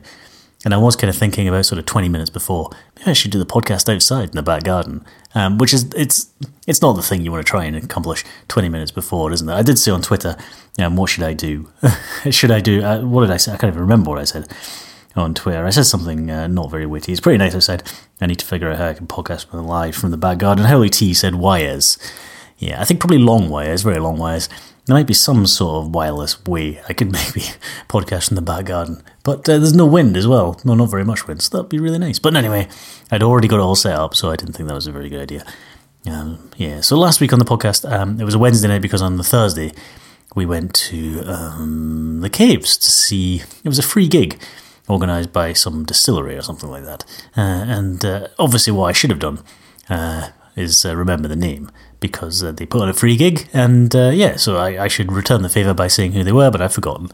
And 0.66 0.74
I 0.74 0.78
was 0.78 0.98
kind 0.98 1.10
of 1.10 1.16
thinking 1.16 1.48
about 1.48 1.66
sort 1.66 1.80
of 1.80 1.86
20 1.86 2.10
minutes 2.10 2.30
before, 2.30 2.70
maybe 2.98 3.12
I 3.12 3.13
should 3.13 3.32
do 3.32 3.39
the 3.39 3.46
podcast 3.46 3.94
outside 3.94 4.30
in 4.30 4.36
the 4.36 4.44
back 4.44 4.63
garden, 4.63 5.06
um, 5.34 5.58
which 5.58 5.74
is, 5.74 5.89
it's 5.96 6.34
it's 6.68 6.82
not 6.82 6.94
the 6.94 7.01
thing 7.01 7.22
you 7.22 7.32
want 7.32 7.46
to 7.46 7.50
try 7.50 7.63
and 7.63 7.78
accomplish 7.78 8.25
20 8.50 8.68
minutes 8.68 8.92
before, 8.92 9.32
isn't 9.32 9.48
it? 9.48 9.54
I 9.54 9.62
did 9.62 9.80
see 9.80 9.89
on 9.89 10.01
Twitter, 10.01 10.36
um, 10.78 10.98
what 10.98 11.10
should 11.10 11.24
I 11.24 11.34
do? 11.34 11.70
should 12.30 12.51
I 12.51 12.60
do, 12.60 12.84
uh, 12.84 13.01
what 13.01 13.22
did 13.22 13.32
I 13.32 13.38
say? 13.38 13.54
I 13.54 13.58
can't 13.58 13.72
even 13.72 13.82
remember 13.82 14.10
what 14.10 14.20
I 14.20 14.25
said 14.25 14.50
on 15.16 15.34
Twitter. 15.34 15.66
I 15.66 15.70
said 15.70 15.86
something 15.86 16.30
uh, 16.30 16.48
not 16.48 16.70
very 16.70 16.86
witty. 16.86 17.12
It's 17.12 17.22
pretty 17.22 17.38
nice. 17.38 17.56
I 17.56 17.60
said, 17.60 17.84
I 18.20 18.25
need 18.25 18.39
to 18.39 18.46
figure 18.46 18.70
out 18.70 18.78
how 18.78 18.88
I 18.88 18.94
can 18.94 19.08
podcast 19.08 19.48
from 19.48 19.66
live 19.66 19.96
from 19.96 20.12
the 20.12 20.18
back 20.18 20.39
garden. 20.39 20.66
Holy 20.66 20.89
T 20.89 21.13
said 21.13 21.36
wires. 21.36 21.98
Yeah, 22.58 22.82
I 22.82 22.86
think 22.86 23.00
probably 23.00 23.20
long 23.20 23.50
wires, 23.50 23.84
very 23.84 24.00
long 24.00 24.18
wires. 24.18 24.50
There 24.89 24.98
might 24.98 25.05
be 25.05 25.13
some 25.13 25.46
sort 25.46 25.86
of 25.86 25.93
wireless 25.93 26.43
way 26.46 26.81
I 26.89 26.93
could 26.93 27.12
maybe 27.12 27.41
podcast 27.88 28.29
from 28.29 28.38
the 28.38 28.41
back 28.41 28.65
garden. 28.65 29.03
But 29.24 29.48
uh, 29.48 29.60
there's 29.60 29.75
no 29.75 29.86
wind 29.86 30.17
as 30.17 30.25
well. 30.25 30.60
No, 30.65 30.74
not 30.74 30.89
very 30.89 31.05
much 31.05 31.27
wind, 31.27 31.43
so 31.43 31.55
that'd 31.55 31.69
be 31.69 31.77
really 31.77 32.00
nice. 32.00 32.17
But 32.17 32.36
anyway, 32.36 32.67
I'd 33.12 33.22
already 33.22 33.48
got 33.48 33.58
it 33.58 33.62
all 33.62 33.75
set 33.75 33.93
up, 33.93 34.15
so 34.15 34.31
I 34.31 34.36
didn't 34.36 34.55
think 34.55 34.67
that 34.67 34.74
was 34.74 34.88
a 34.88 34.91
very 34.91 35.08
good 35.08 35.22
idea. 35.22 35.46
Um, 36.08 36.50
yeah, 36.58 36.81
so 36.81 36.98
last 36.98 37.22
week 37.22 37.31
on 37.31 37.38
the 37.38 37.46
podcast, 37.46 37.88
um, 37.88 38.19
it 38.19 38.24
was 38.24 38.34
a 38.34 38.39
Wednesday 38.39 38.67
night 38.67 38.81
because 38.81 39.03
on 39.03 39.17
the 39.17 39.24
Thursday, 39.24 39.74
we 40.34 40.48
went 40.48 40.74
to 40.74 41.22
um, 41.22 42.22
the 42.22 42.29
caves 42.31 42.75
to 42.75 42.89
see. 42.89 43.43
It 43.63 43.67
was 43.69 43.77
a 43.77 43.84
free 43.84 44.08
gig 44.08 44.41
organised 44.89 45.31
by 45.31 45.53
some 45.53 45.86
distillery 45.86 46.36
or 46.36 46.41
something 46.41 46.72
like 46.72 46.86
that. 46.86 47.05
Uh, 47.38 47.41
and 47.67 48.03
uh, 48.03 48.29
obviously, 48.39 48.74
what 48.74 48.86
I 48.86 48.93
should 48.93 49.12
have 49.12 49.19
done 49.19 49.43
uh, 49.88 50.29
is 50.55 50.84
uh, 50.84 50.96
remember 50.96 51.27
the 51.27 51.36
name 51.36 51.69
because 52.00 52.44
uh, 52.44 52.51
they 52.51 52.65
put 52.65 52.82
on 52.82 52.89
a 52.89 52.94
free 52.94 53.15
gig. 53.15 53.48
And 53.53 53.96
uh, 53.96 54.12
yeah, 54.13 54.36
so 54.36 54.58
I, 54.58 54.86
I 54.86 54.88
should 54.88 55.12
return 55.12 55.41
the 55.41 55.50
favour 55.50 55.74
by 55.74 55.88
saying 55.88 56.13
who 56.13 56.24
they 56.24 56.32
were, 56.32 56.51
but 56.51 56.62
I've 56.62 56.74
forgotten. 56.74 57.10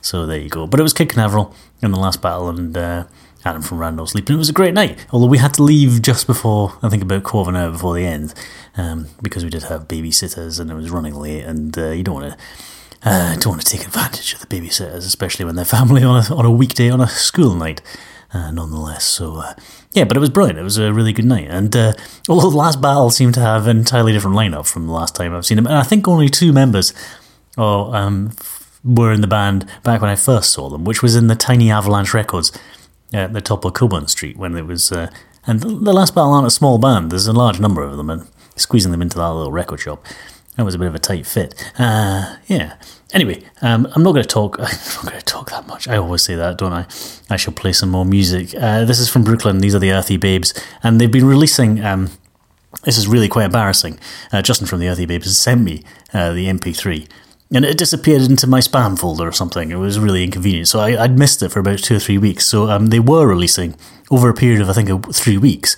So 0.00 0.26
there 0.26 0.38
you 0.38 0.48
go. 0.48 0.66
But 0.66 0.80
it 0.80 0.82
was 0.82 0.92
Kid 0.92 1.08
Canaveral 1.08 1.54
in 1.82 1.90
the 1.90 1.98
last 1.98 2.22
battle 2.22 2.48
and 2.48 2.76
uh, 2.76 3.04
Adam 3.44 3.62
from 3.62 3.78
Randolph's 3.78 4.14
Leap. 4.14 4.28
And 4.28 4.36
it 4.36 4.38
was 4.38 4.48
a 4.48 4.54
great 4.54 4.74
night. 4.74 4.98
Although 5.10 5.26
we 5.26 5.38
had 5.38 5.54
to 5.54 5.62
leave 5.62 6.02
just 6.02 6.26
before, 6.26 6.74
I 6.82 6.88
think 6.88 7.02
about 7.02 7.24
quarter 7.24 7.50
of 7.50 7.54
an 7.54 7.60
hour 7.60 7.70
before 7.70 7.94
the 7.94 8.04
end 8.04 8.34
um, 8.76 9.08
because 9.22 9.44
we 9.44 9.50
did 9.50 9.64
have 9.64 9.88
babysitters 9.88 10.60
and 10.60 10.70
it 10.70 10.74
was 10.74 10.90
running 10.90 11.14
late. 11.14 11.44
And 11.44 11.76
uh, 11.76 11.90
you 11.90 12.02
don't 12.02 12.14
want 12.14 12.32
to. 12.32 12.38
Uh, 13.04 13.36
don't 13.36 13.50
want 13.52 13.62
to 13.64 13.76
take 13.76 13.86
advantage 13.86 14.34
of 14.34 14.40
the 14.40 14.46
babysitters, 14.48 15.06
especially 15.06 15.44
when 15.44 15.54
they're 15.54 15.64
family 15.64 16.02
on 16.04 16.24
a, 16.24 16.34
on 16.34 16.44
a 16.44 16.50
weekday 16.50 16.90
on 16.90 17.00
a 17.00 17.06
school 17.06 17.54
night. 17.54 17.80
Uh, 18.30 18.50
nonetheless, 18.50 19.04
so 19.04 19.36
uh, 19.36 19.54
yeah, 19.92 20.04
but 20.04 20.14
it 20.14 20.20
was 20.20 20.28
brilliant. 20.28 20.58
It 20.58 20.62
was 20.62 20.76
a 20.76 20.92
really 20.92 21.14
good 21.14 21.24
night, 21.24 21.46
and 21.48 21.74
uh, 21.74 21.94
although 22.28 22.50
the 22.50 22.58
last 22.58 22.78
battle 22.78 23.08
seemed 23.08 23.32
to 23.34 23.40
have 23.40 23.66
an 23.66 23.78
entirely 23.78 24.12
different 24.12 24.36
lineup 24.36 24.66
from 24.66 24.86
the 24.86 24.92
last 24.92 25.14
time 25.14 25.34
I've 25.34 25.46
seen 25.46 25.56
him, 25.56 25.66
and 25.66 25.76
I 25.76 25.82
think 25.82 26.06
only 26.06 26.28
two 26.28 26.52
members 26.52 26.92
oh, 27.56 27.90
um, 27.94 28.32
were 28.84 29.12
in 29.12 29.22
the 29.22 29.26
band 29.26 29.66
back 29.82 30.02
when 30.02 30.10
I 30.10 30.14
first 30.14 30.52
saw 30.52 30.68
them, 30.68 30.84
which 30.84 31.02
was 31.02 31.16
in 31.16 31.28
the 31.28 31.34
Tiny 31.34 31.70
Avalanche 31.70 32.12
Records 32.12 32.52
at 33.14 33.32
the 33.32 33.40
top 33.40 33.64
of 33.64 33.72
Cockburn 33.72 34.08
Street 34.08 34.36
when 34.36 34.54
it 34.56 34.66
was. 34.66 34.92
Uh, 34.92 35.10
and 35.46 35.60
the, 35.60 35.68
the 35.68 35.94
last 35.94 36.14
battle 36.14 36.34
aren't 36.34 36.46
a 36.46 36.50
small 36.50 36.76
band. 36.76 37.10
There's 37.10 37.26
a 37.26 37.32
large 37.32 37.58
number 37.58 37.82
of 37.82 37.96
them, 37.96 38.10
and 38.10 38.28
squeezing 38.56 38.92
them 38.92 39.00
into 39.00 39.16
that 39.16 39.30
little 39.30 39.52
record 39.52 39.80
shop. 39.80 40.04
That 40.56 40.64
was 40.64 40.74
a 40.74 40.78
bit 40.78 40.88
of 40.88 40.94
a 40.94 40.98
tight 40.98 41.26
fit. 41.26 41.54
Uh, 41.78 42.36
yeah. 42.46 42.76
Anyway, 43.14 43.42
um, 43.62 43.88
I'm 43.94 44.02
not 44.02 44.12
going 44.12 44.22
to 44.22 44.28
talk. 44.28 44.56
I'm 44.58 44.66
not 44.66 45.04
going 45.04 45.18
to 45.18 45.24
talk 45.24 45.50
that 45.50 45.66
much. 45.66 45.88
I 45.88 45.96
always 45.96 46.22
say 46.22 46.34
that, 46.34 46.58
don't 46.58 46.72
I? 46.72 46.86
I 47.30 47.36
shall 47.36 47.54
play 47.54 47.72
some 47.72 47.88
more 47.88 48.04
music. 48.04 48.54
Uh, 48.54 48.84
this 48.84 48.98
is 48.98 49.08
from 49.08 49.24
Brooklyn. 49.24 49.58
These 49.58 49.74
are 49.74 49.78
the 49.78 49.92
Earthy 49.92 50.16
Babes, 50.16 50.52
and 50.82 51.00
they've 51.00 51.10
been 51.10 51.26
releasing. 51.26 51.82
Um, 51.84 52.10
this 52.84 52.98
is 52.98 53.08
really 53.08 53.28
quite 53.28 53.46
embarrassing. 53.46 53.98
Uh, 54.30 54.42
Justin 54.42 54.66
from 54.66 54.80
the 54.80 54.88
Earthy 54.88 55.06
Babes 55.06 55.36
sent 55.38 55.62
me 55.62 55.82
uh, 56.12 56.32
the 56.32 56.46
MP3, 56.46 57.08
and 57.54 57.64
it 57.64 57.78
disappeared 57.78 58.22
into 58.22 58.46
my 58.46 58.60
spam 58.60 58.98
folder 58.98 59.26
or 59.26 59.32
something. 59.32 59.70
It 59.70 59.76
was 59.76 59.98
really 59.98 60.22
inconvenient. 60.22 60.68
So 60.68 60.80
I, 60.80 61.02
I'd 61.02 61.18
missed 61.18 61.42
it 61.42 61.48
for 61.48 61.60
about 61.60 61.78
two 61.78 61.96
or 61.96 62.00
three 62.00 62.18
weeks. 62.18 62.44
So 62.44 62.68
um, 62.68 62.88
they 62.88 63.00
were 63.00 63.26
releasing 63.26 63.74
over 64.10 64.28
a 64.28 64.34
period 64.34 64.60
of 64.60 64.68
I 64.68 64.74
think 64.74 65.14
three 65.14 65.38
weeks. 65.38 65.76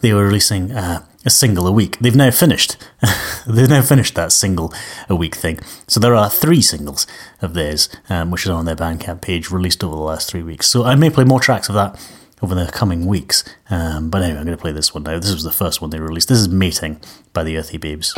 They 0.00 0.14
were 0.14 0.24
releasing 0.24 0.72
uh, 0.72 1.04
a 1.24 1.30
single 1.30 1.66
a 1.66 1.72
week. 1.72 1.98
They've 1.98 2.16
now 2.16 2.30
finished. 2.30 2.76
They've 3.46 3.68
now 3.68 3.82
finished 3.82 4.14
that 4.14 4.32
single 4.32 4.72
a 5.08 5.14
week 5.14 5.34
thing. 5.34 5.60
So 5.86 6.00
there 6.00 6.14
are 6.14 6.30
three 6.30 6.62
singles 6.62 7.06
of 7.42 7.54
theirs, 7.54 7.88
um, 8.08 8.30
which 8.30 8.44
is 8.44 8.50
on 8.50 8.64
their 8.64 8.76
Bandcamp 8.76 9.20
page, 9.20 9.50
released 9.50 9.84
over 9.84 9.94
the 9.94 10.02
last 10.02 10.30
three 10.30 10.42
weeks. 10.42 10.66
So 10.66 10.84
I 10.84 10.94
may 10.94 11.10
play 11.10 11.24
more 11.24 11.40
tracks 11.40 11.68
of 11.68 11.74
that 11.74 12.00
over 12.42 12.54
the 12.54 12.70
coming 12.72 13.06
weeks. 13.06 13.44
Um, 13.68 14.08
but 14.08 14.22
anyway, 14.22 14.38
I'm 14.38 14.46
going 14.46 14.56
to 14.56 14.60
play 14.60 14.72
this 14.72 14.94
one 14.94 15.02
now. 15.02 15.18
This 15.18 15.34
was 15.34 15.44
the 15.44 15.52
first 15.52 15.80
one 15.80 15.90
they 15.90 16.00
released. 16.00 16.28
This 16.28 16.38
is 16.38 16.48
Mating 16.48 17.00
by 17.32 17.44
the 17.44 17.58
Earthy 17.58 17.76
Babes. 17.76 18.14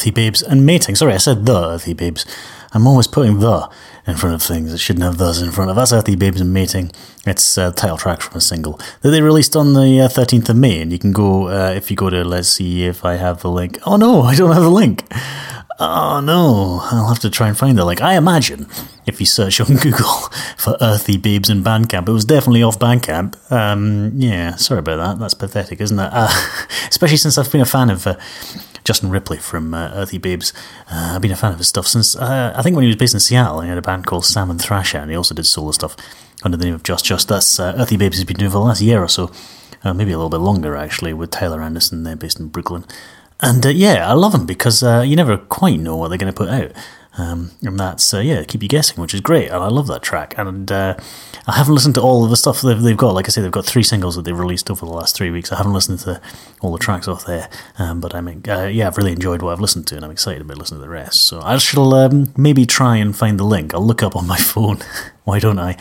Earthy 0.00 0.10
Babes 0.10 0.40
and 0.42 0.64
Mating. 0.64 0.94
Sorry, 0.94 1.12
I 1.12 1.18
said 1.18 1.44
the 1.44 1.54
Earthy 1.54 1.92
Babes. 1.92 2.24
I'm 2.72 2.86
always 2.86 3.06
putting 3.06 3.40
the 3.40 3.68
in 4.06 4.16
front 4.16 4.34
of 4.34 4.42
things 4.42 4.72
It 4.72 4.78
shouldn't 4.78 5.04
have 5.04 5.18
those 5.18 5.42
in 5.42 5.52
front 5.52 5.68
of. 5.68 5.76
That's 5.76 5.92
Earthy 5.92 6.16
Babes 6.16 6.40
and 6.40 6.54
Mating. 6.54 6.90
It's 7.26 7.58
a 7.58 7.70
title 7.70 7.98
track 7.98 8.22
from 8.22 8.38
a 8.38 8.40
single 8.40 8.80
that 9.02 9.10
they 9.10 9.20
released 9.20 9.56
on 9.56 9.74
the 9.74 10.00
uh, 10.00 10.08
13th 10.08 10.48
of 10.48 10.56
May. 10.56 10.80
And 10.80 10.90
you 10.90 10.98
can 10.98 11.12
go, 11.12 11.48
uh, 11.48 11.74
if 11.76 11.90
you 11.90 11.98
go 11.98 12.08
to, 12.08 12.24
let's 12.24 12.48
see 12.48 12.84
if 12.84 13.04
I 13.04 13.16
have 13.16 13.42
the 13.42 13.50
link. 13.50 13.78
Oh 13.86 13.96
no, 13.96 14.22
I 14.22 14.34
don't 14.34 14.52
have 14.52 14.62
the 14.62 14.70
link. 14.70 15.04
Oh 15.78 16.20
no, 16.20 16.80
I'll 16.90 17.08
have 17.08 17.18
to 17.18 17.28
try 17.28 17.48
and 17.48 17.58
find 17.58 17.76
the 17.76 17.84
link. 17.84 18.00
I 18.00 18.16
imagine 18.16 18.68
if 19.04 19.20
you 19.20 19.26
search 19.26 19.60
on 19.60 19.76
Google 19.82 20.30
for 20.56 20.78
Earthy 20.80 21.18
Babes 21.18 21.50
and 21.50 21.62
Bandcamp, 21.62 22.08
it 22.08 22.12
was 22.12 22.24
definitely 22.24 22.62
off 22.62 22.78
Bandcamp. 22.78 23.52
Um, 23.52 24.12
yeah, 24.14 24.56
sorry 24.56 24.80
about 24.80 24.96
that. 24.96 25.18
That's 25.18 25.34
pathetic, 25.34 25.78
isn't 25.82 25.98
it? 25.98 26.10
Uh, 26.10 26.28
especially 26.88 27.18
since 27.18 27.36
I've 27.36 27.52
been 27.52 27.60
a 27.60 27.66
fan 27.66 27.90
of 27.90 28.06
uh, 28.06 28.16
Justin 28.84 29.10
Ripley 29.10 29.38
from 29.38 29.74
uh, 29.74 29.90
Earthy 29.94 30.18
Babes. 30.18 30.52
Uh, 30.90 31.12
I've 31.14 31.22
been 31.22 31.30
a 31.30 31.36
fan 31.36 31.52
of 31.52 31.58
his 31.58 31.68
stuff 31.68 31.86
since 31.86 32.16
uh, 32.16 32.52
I 32.56 32.62
think 32.62 32.76
when 32.76 32.82
he 32.82 32.88
was 32.88 32.96
based 32.96 33.14
in 33.14 33.20
Seattle. 33.20 33.60
He 33.60 33.68
had 33.68 33.78
a 33.78 33.82
band 33.82 34.06
called 34.06 34.24
Salmon 34.24 34.58
Thrasher, 34.58 34.98
and 34.98 35.10
he 35.10 35.16
also 35.16 35.34
did 35.34 35.46
solo 35.46 35.72
stuff 35.72 35.96
under 36.42 36.56
the 36.56 36.64
name 36.64 36.74
of 36.74 36.82
Just 36.82 37.04
Just. 37.04 37.28
That's 37.28 37.60
uh, 37.60 37.74
Earthy 37.76 37.96
Babes 37.96 38.16
has 38.16 38.24
been 38.24 38.36
doing 38.36 38.50
for 38.50 38.58
the 38.58 38.64
last 38.64 38.80
year 38.80 39.02
or 39.02 39.08
so, 39.08 39.30
uh, 39.84 39.94
maybe 39.94 40.12
a 40.12 40.16
little 40.16 40.30
bit 40.30 40.38
longer 40.38 40.76
actually, 40.76 41.12
with 41.12 41.30
Tyler 41.30 41.62
Anderson. 41.62 42.04
They're 42.04 42.16
based 42.16 42.40
in 42.40 42.48
Brooklyn. 42.48 42.84
And 43.40 43.64
uh, 43.64 43.70
yeah, 43.70 44.08
I 44.08 44.12
love 44.12 44.32
them 44.32 44.46
because 44.46 44.82
you 44.82 45.16
never 45.16 45.36
quite 45.36 45.80
know 45.80 45.96
what 45.96 46.08
they're 46.08 46.18
going 46.18 46.32
to 46.32 46.36
put 46.36 46.50
out. 46.50 46.72
Um, 47.18 47.50
and 47.62 47.78
that's, 47.78 48.14
uh, 48.14 48.20
yeah, 48.20 48.44
keep 48.44 48.62
you 48.62 48.68
guessing, 48.68 49.00
which 49.00 49.14
is 49.14 49.20
great. 49.20 49.46
And 49.46 49.62
I 49.62 49.68
love 49.68 49.88
that 49.88 50.02
track. 50.02 50.34
And 50.38 50.70
uh, 50.70 50.96
I 51.46 51.56
haven't 51.56 51.74
listened 51.74 51.96
to 51.96 52.00
all 52.00 52.24
of 52.24 52.30
the 52.30 52.36
stuff 52.36 52.60
they've, 52.60 52.80
they've 52.80 52.96
got. 52.96 53.14
Like 53.14 53.26
I 53.26 53.30
say, 53.30 53.42
they've 53.42 53.50
got 53.50 53.66
three 53.66 53.82
singles 53.82 54.16
that 54.16 54.22
they've 54.22 54.38
released 54.38 54.70
over 54.70 54.86
the 54.86 54.92
last 54.92 55.16
three 55.16 55.30
weeks. 55.30 55.50
I 55.52 55.56
haven't 55.56 55.72
listened 55.72 55.98
to 56.00 56.20
all 56.60 56.72
the 56.72 56.78
tracks 56.78 57.08
off 57.08 57.26
there. 57.26 57.48
Um, 57.78 58.00
but 58.00 58.14
I 58.14 58.20
mean, 58.20 58.42
uh, 58.48 58.66
yeah, 58.66 58.86
I've 58.86 58.96
really 58.96 59.12
enjoyed 59.12 59.42
what 59.42 59.52
I've 59.52 59.60
listened 59.60 59.86
to 59.88 59.96
and 59.96 60.04
I'm 60.04 60.10
excited 60.10 60.42
about 60.42 60.58
listening 60.58 60.80
to 60.80 60.86
the 60.86 60.90
rest. 60.90 61.22
So 61.22 61.40
I 61.40 61.58
shall 61.58 61.92
um, 61.94 62.32
maybe 62.36 62.64
try 62.64 62.96
and 62.96 63.16
find 63.16 63.38
the 63.38 63.44
link. 63.44 63.74
I'll 63.74 63.86
look 63.86 64.02
up 64.02 64.14
on 64.14 64.26
my 64.26 64.38
phone. 64.38 64.78
Why 65.24 65.40
don't 65.40 65.58
I? 65.58 65.76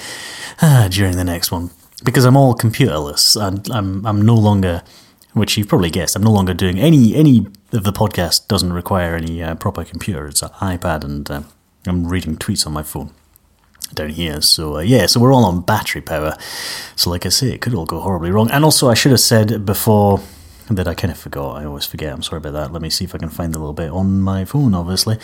Ah, 0.61 0.87
during 0.89 1.15
the 1.15 1.23
next 1.23 1.51
one. 1.51 1.69
Because 2.03 2.25
I'm 2.25 2.37
all 2.37 2.55
computerless 2.55 3.39
and 3.39 3.69
I'm, 3.71 4.05
I'm 4.05 4.21
no 4.21 4.35
longer 4.35 4.83
which 5.33 5.57
you've 5.57 5.67
probably 5.67 5.89
guessed, 5.89 6.15
I'm 6.15 6.23
no 6.23 6.31
longer 6.31 6.53
doing 6.53 6.79
any 6.79 7.15
any 7.15 7.47
of 7.71 7.83
the 7.83 7.93
podcast 7.93 8.47
doesn't 8.47 8.73
require 8.73 9.15
any 9.15 9.41
uh, 9.41 9.55
proper 9.55 9.83
computer. 9.83 10.27
It's 10.27 10.41
an 10.41 10.49
iPad, 10.59 11.03
and 11.03 11.29
uh, 11.29 11.41
I'm 11.85 12.07
reading 12.07 12.37
tweets 12.37 12.65
on 12.65 12.73
my 12.73 12.83
phone 12.83 13.11
down 13.93 14.09
here. 14.09 14.41
So 14.41 14.77
uh, 14.77 14.81
yeah, 14.81 15.05
so 15.05 15.19
we're 15.19 15.33
all 15.33 15.45
on 15.45 15.61
battery 15.61 16.01
power. 16.01 16.35
So 16.95 17.09
like 17.09 17.25
I 17.25 17.29
say, 17.29 17.51
it 17.51 17.61
could 17.61 17.73
all 17.73 17.85
go 17.85 17.99
horribly 17.99 18.31
wrong. 18.31 18.49
And 18.51 18.63
also, 18.63 18.89
I 18.89 18.93
should 18.93 19.11
have 19.11 19.21
said 19.21 19.65
before 19.65 20.21
that 20.69 20.87
I 20.87 20.93
kind 20.93 21.11
of 21.11 21.17
forgot. 21.17 21.57
I 21.57 21.65
always 21.65 21.85
forget. 21.85 22.13
I'm 22.13 22.23
sorry 22.23 22.37
about 22.37 22.53
that. 22.53 22.71
Let 22.71 22.81
me 22.81 22.89
see 22.89 23.05
if 23.05 23.15
I 23.15 23.17
can 23.17 23.29
find 23.29 23.55
a 23.55 23.59
little 23.59 23.73
bit 23.73 23.89
on 23.89 24.19
my 24.19 24.45
phone. 24.45 24.73
Obviously, 24.73 25.17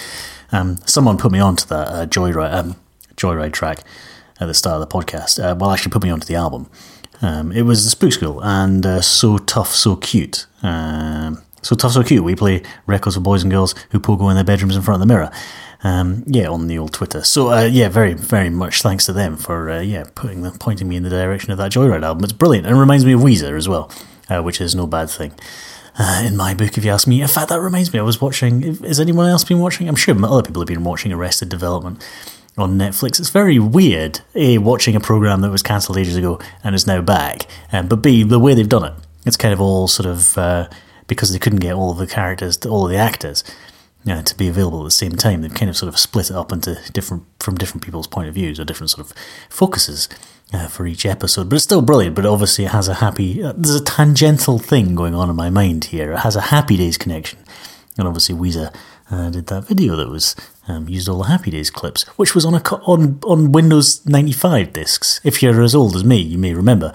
um, 0.51 0.77
someone 0.85 1.17
put 1.17 1.31
me 1.31 1.39
onto 1.39 1.65
that 1.67 1.87
uh, 1.87 2.05
Joyride 2.07 2.53
um, 2.53 2.75
Joyride 3.15 3.53
track 3.53 3.79
at 4.39 4.47
the 4.47 4.53
start 4.53 4.81
of 4.81 4.89
the 4.89 4.95
podcast. 4.95 5.43
Uh, 5.43 5.55
well, 5.55 5.71
actually, 5.71 5.91
put 5.91 6.03
me 6.03 6.09
onto 6.09 6.25
the 6.25 6.35
album. 6.35 6.69
Um, 7.21 7.51
it 7.53 7.61
was 7.61 7.85
the 7.85 7.89
Spook 7.89 8.11
School 8.11 8.43
and 8.43 8.85
uh, 8.85 9.01
So 9.01 9.37
Tough, 9.37 9.73
So 9.73 9.95
Cute. 9.95 10.47
So 11.65 11.75
Tough, 11.75 11.93
So 11.93 12.03
Cute. 12.03 12.23
We 12.23 12.35
play 12.35 12.61
records 12.85 13.15
for 13.15 13.21
boys 13.21 13.41
and 13.41 13.51
girls 13.51 13.73
who 13.89 13.99
pogo 13.99 14.29
in 14.29 14.35
their 14.35 14.43
bedrooms 14.43 14.75
in 14.75 14.83
front 14.83 15.01
of 15.01 15.07
the 15.07 15.11
mirror. 15.11 15.31
Um, 15.83 16.23
yeah, 16.27 16.47
on 16.47 16.67
the 16.67 16.77
old 16.77 16.93
Twitter. 16.93 17.23
So 17.23 17.51
uh, 17.51 17.63
yeah, 17.63 17.89
very, 17.89 18.13
very 18.13 18.51
much 18.51 18.83
thanks 18.83 19.07
to 19.07 19.13
them 19.13 19.35
for 19.35 19.71
uh, 19.71 19.79
yeah 19.79 20.03
putting 20.13 20.43
the, 20.43 20.51
pointing 20.51 20.87
me 20.87 20.95
in 20.95 21.01
the 21.01 21.09
direction 21.09 21.51
of 21.51 21.57
that 21.57 21.71
Joyride 21.71 22.03
album. 22.03 22.23
It's 22.23 22.33
brilliant 22.33 22.67
and 22.67 22.79
reminds 22.79 23.03
me 23.03 23.13
of 23.13 23.21
Weezer 23.21 23.57
as 23.57 23.67
well, 23.67 23.91
uh, 24.29 24.43
which 24.43 24.61
is 24.61 24.75
no 24.75 24.85
bad 24.85 25.09
thing. 25.09 25.33
Uh, 25.97 26.23
in 26.27 26.37
my 26.37 26.53
book, 26.53 26.77
if 26.77 26.85
you 26.85 26.91
ask 26.91 27.07
me. 27.07 27.19
In 27.21 27.27
fact, 27.27 27.49
that 27.49 27.59
reminds 27.59 27.91
me, 27.91 27.97
I 27.97 28.03
was 28.03 28.21
watching. 28.21 28.61
Has 28.83 28.99
anyone 28.99 29.27
else 29.27 29.43
been 29.43 29.59
watching? 29.59 29.89
I'm 29.89 29.95
sure 29.95 30.13
other 30.23 30.43
people 30.43 30.61
have 30.61 30.67
been 30.67 30.83
watching 30.83 31.11
Arrested 31.11 31.49
Development 31.49 31.97
on 32.59 32.77
Netflix. 32.77 33.19
It's 33.19 33.29
very 33.29 33.57
weird, 33.57 34.19
A, 34.35 34.59
watching 34.59 34.95
a 34.95 34.99
program 34.99 35.41
that 35.41 35.49
was 35.49 35.63
cancelled 35.63 35.97
ages 35.97 36.15
ago 36.15 36.39
and 36.63 36.75
is 36.75 36.85
now 36.85 37.01
back, 37.01 37.47
um, 37.71 37.87
but 37.87 38.03
B, 38.03 38.21
the 38.21 38.39
way 38.39 38.53
they've 38.53 38.69
done 38.69 38.85
it. 38.85 38.93
It's 39.25 39.37
kind 39.37 39.53
of 39.53 39.59
all 39.59 39.87
sort 39.87 40.05
of 40.05 40.37
uh, 40.37 40.67
because 41.07 41.31
they 41.31 41.39
couldn't 41.39 41.59
get 41.59 41.73
all 41.73 41.91
of 41.91 41.97
the 41.97 42.07
characters, 42.07 42.63
all 42.65 42.85
of 42.85 42.91
the 42.91 42.97
actors. 42.97 43.43
uh, 44.07 44.21
to 44.21 44.37
be 44.37 44.47
available 44.47 44.81
at 44.81 44.85
the 44.85 44.91
same 44.91 45.13
time, 45.13 45.41
they've 45.41 45.53
kind 45.53 45.69
of 45.69 45.77
sort 45.77 45.89
of 45.89 45.99
split 45.99 46.29
it 46.29 46.35
up 46.35 46.51
into 46.51 46.79
different 46.93 47.23
from 47.39 47.55
different 47.55 47.83
people's 47.83 48.07
point 48.07 48.27
of 48.27 48.33
views 48.35 48.59
or 48.59 48.65
different 48.65 48.89
sort 48.89 49.07
of 49.07 49.17
focuses 49.49 50.09
uh, 50.53 50.67
for 50.67 50.85
each 50.85 51.05
episode. 51.05 51.49
But 51.49 51.55
it's 51.55 51.65
still 51.65 51.81
brilliant. 51.81 52.15
But 52.15 52.25
obviously, 52.25 52.65
it 52.65 52.71
has 52.71 52.87
a 52.87 52.95
happy. 52.95 53.43
Uh, 53.43 53.53
there's 53.55 53.75
a 53.75 53.83
tangential 53.83 54.59
thing 54.59 54.95
going 54.95 55.15
on 55.15 55.29
in 55.29 55.35
my 55.35 55.49
mind 55.49 55.85
here. 55.85 56.13
It 56.13 56.19
has 56.19 56.35
a 56.35 56.41
Happy 56.41 56.77
Days 56.77 56.97
connection, 56.97 57.39
and 57.97 58.07
obviously, 58.07 58.35
Weezer 58.35 58.73
uh, 59.11 59.29
did 59.29 59.47
that 59.47 59.65
video 59.65 59.95
that 59.95 60.09
was 60.09 60.35
um, 60.67 60.89
used 60.89 61.07
all 61.07 61.19
the 61.19 61.29
Happy 61.29 61.51
Days 61.51 61.69
clips, 61.69 62.03
which 62.17 62.33
was 62.33 62.45
on 62.45 62.55
a 62.55 62.61
on 62.85 63.19
on 63.23 63.51
Windows 63.51 64.05
95 64.05 64.73
discs. 64.73 65.21
If 65.23 65.41
you're 65.41 65.61
as 65.61 65.75
old 65.75 65.95
as 65.95 66.03
me, 66.03 66.17
you 66.17 66.37
may 66.37 66.53
remember 66.53 66.93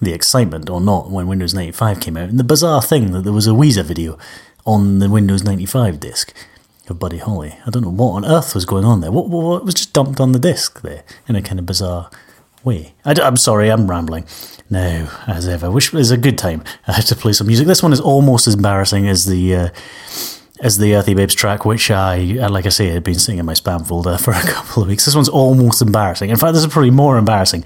the 0.00 0.12
excitement 0.12 0.68
or 0.68 0.80
not 0.80 1.10
when 1.10 1.28
Windows 1.28 1.54
95 1.54 2.00
came 2.00 2.16
out, 2.16 2.28
and 2.28 2.38
the 2.38 2.44
bizarre 2.44 2.82
thing 2.82 3.12
that 3.12 3.22
there 3.22 3.32
was 3.32 3.46
a 3.46 3.50
Weezer 3.50 3.84
video 3.84 4.18
on 4.66 4.98
the 4.98 5.08
Windows 5.08 5.44
95 5.44 6.00
disc 6.00 6.34
of 6.88 6.98
Buddy 6.98 7.18
Holly. 7.18 7.56
I 7.66 7.70
don't 7.70 7.82
know 7.82 7.90
what 7.90 8.12
on 8.12 8.24
earth 8.24 8.54
was 8.54 8.64
going 8.64 8.84
on 8.84 9.00
there. 9.00 9.12
What, 9.12 9.28
what, 9.28 9.44
what 9.44 9.64
was 9.64 9.74
just 9.74 9.92
dumped 9.92 10.20
on 10.20 10.32
the 10.32 10.38
disc 10.38 10.82
there 10.82 11.04
in 11.28 11.36
a 11.36 11.42
kind 11.42 11.58
of 11.58 11.66
bizarre 11.66 12.10
way? 12.64 12.94
I, 13.04 13.14
am 13.20 13.36
sorry, 13.36 13.70
I'm 13.70 13.88
rambling. 13.88 14.26
No, 14.70 15.10
as 15.26 15.46
ever. 15.46 15.70
Wish 15.70 15.92
was 15.92 16.10
a 16.10 16.16
good 16.16 16.38
time 16.38 16.64
I 16.86 16.98
uh, 16.98 17.02
to 17.02 17.16
play 17.16 17.32
some 17.32 17.46
music. 17.46 17.66
This 17.66 17.82
one 17.82 17.92
is 17.92 18.00
almost 18.00 18.46
as 18.46 18.54
embarrassing 18.54 19.06
as 19.08 19.26
the. 19.26 19.54
Uh, 19.54 19.68
as 20.62 20.78
the 20.78 20.94
Earthy 20.94 21.12
Babes 21.12 21.34
track, 21.34 21.64
which 21.66 21.90
I, 21.90 22.38
uh, 22.38 22.48
like 22.48 22.66
I 22.66 22.70
say, 22.70 22.86
had 22.88 23.02
been 23.04 23.18
sitting 23.18 23.38
in 23.38 23.44
my 23.44 23.52
spam 23.52 23.86
folder 23.86 24.16
for 24.24 24.30
a 24.30 24.40
couple 24.40 24.82
of 24.82 24.88
weeks. 24.88 25.04
This 25.04 25.14
one's 25.14 25.28
almost 25.28 25.82
embarrassing. 25.82 26.30
In 26.30 26.36
fact, 26.36 26.54
this 26.54 26.64
is 26.64 26.72
probably 26.72 26.90
more 26.90 27.18
embarrassing. 27.18 27.64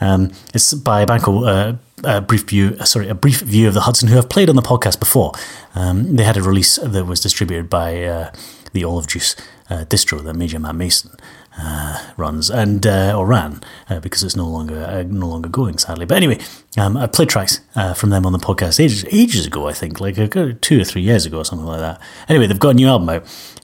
Um, 0.00 0.30
it's 0.52 0.74
by 0.74 1.00
a 1.00 1.06
band 1.06 1.22
called 1.22 1.48
uh, 1.48 1.74
a 2.04 2.20
brief 2.20 2.44
view. 2.48 2.76
uh, 2.78 2.84
Sorry, 2.84 3.08
a 3.08 3.14
brief 3.14 3.40
view 3.40 3.66
of 3.66 3.74
the 3.74 3.80
Hudson, 3.80 4.08
who 4.08 4.16
have 4.16 4.28
played 4.28 4.50
on 4.50 4.56
the 4.56 4.62
podcast 4.62 5.00
before. 5.00 5.32
Um, 5.74 6.16
they 6.16 6.24
had 6.24 6.36
a 6.36 6.42
release 6.42 6.76
that 6.76 7.06
was 7.06 7.20
distributed 7.20 7.70
by 7.70 8.04
uh, 8.04 8.32
the 8.72 8.84
Olive 8.84 9.06
Juice 9.06 9.34
uh, 9.70 9.84
distro 9.86 10.22
the 10.22 10.34
Major 10.34 10.58
Matt 10.58 10.74
Mason 10.74 11.10
uh, 11.58 11.98
runs 12.16 12.50
and 12.50 12.86
uh, 12.86 13.16
or 13.16 13.26
ran 13.26 13.60
uh, 13.88 14.00
because 14.00 14.22
it's 14.22 14.36
no 14.36 14.48
longer 14.48 14.82
uh, 14.82 15.02
no 15.02 15.28
longer 15.28 15.48
going, 15.48 15.78
sadly. 15.78 16.06
But 16.06 16.16
anyway, 16.16 16.38
um, 16.76 16.96
I 16.96 17.06
played 17.06 17.28
tracks 17.28 17.60
uh, 17.76 17.94
from 17.94 18.10
them 18.10 18.26
on 18.26 18.32
the 18.32 18.38
podcast 18.38 18.80
ages 18.80 19.04
ages 19.10 19.46
ago. 19.46 19.68
I 19.68 19.72
think 19.72 20.00
like 20.00 20.18
uh, 20.18 20.52
two 20.60 20.80
or 20.80 20.84
three 20.84 21.02
years 21.02 21.26
ago 21.26 21.38
or 21.38 21.44
something 21.44 21.66
like 21.66 21.80
that. 21.80 22.00
Anyway, 22.28 22.46
they've 22.46 22.58
got 22.58 22.70
a 22.70 22.74
new 22.74 22.88
album 22.88 23.08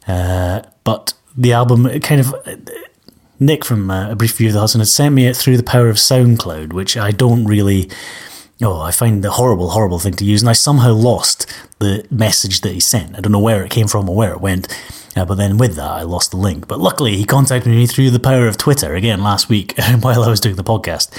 out, 0.07 0.67
but 0.85 1.15
the 1.37 1.53
album 1.53 2.01
kind 2.01 2.21
of. 2.21 2.35
Nick 3.43 3.65
from 3.65 3.91
A 3.91 4.15
Brief 4.15 4.37
View 4.37 4.49
of 4.49 4.53
the 4.53 4.61
Hudson 4.61 4.83
had 4.83 4.89
sent 4.89 5.15
me 5.15 5.27
it 5.27 5.35
through 5.35 5.57
the 5.57 5.63
power 5.63 5.89
of 5.89 5.97
SoundCloud, 5.97 6.75
which 6.75 6.99
I 6.99 7.11
don't 7.11 7.47
really. 7.47 7.89
Oh, 8.63 8.83
I 8.83 8.91
find 8.91 9.25
the 9.25 9.31
horrible, 9.31 9.71
horrible 9.71 9.99
thing 9.99 10.13
to 10.13 10.27
use, 10.27 10.43
and 10.43 10.51
I 10.51 10.53
somehow 10.53 10.93
lost 10.93 11.47
the 11.79 12.07
message 12.11 12.61
that 12.61 12.75
he 12.75 12.81
sent. 12.81 13.17
I 13.17 13.23
don't 13.23 13.33
know 13.33 13.39
where 13.39 13.65
it 13.65 13.71
came 13.71 13.89
from 13.89 14.11
or 14.11 14.15
where 14.15 14.33
it 14.33 14.43
went, 14.43 14.69
uh, 15.17 15.25
but 15.25 15.37
then 15.37 15.59
with 15.59 15.77
that, 15.77 15.91
I 15.91 16.03
lost 16.03 16.31
the 16.31 16.37
link. 16.37 16.69
But 16.69 16.81
luckily, 16.81 17.17
he 17.17 17.25
contacted 17.25 17.73
me 17.73 17.87
through 17.87 18.11
the 18.11 18.21
power 18.21 18.47
of 18.47 18.57
Twitter 18.57 18.95
again 18.95 19.23
last 19.23 19.49
week 19.49 19.75
while 20.01 20.23
I 20.23 20.29
was 20.29 20.41
doing 20.41 20.57
the 20.57 20.65
podcast. 20.65 21.11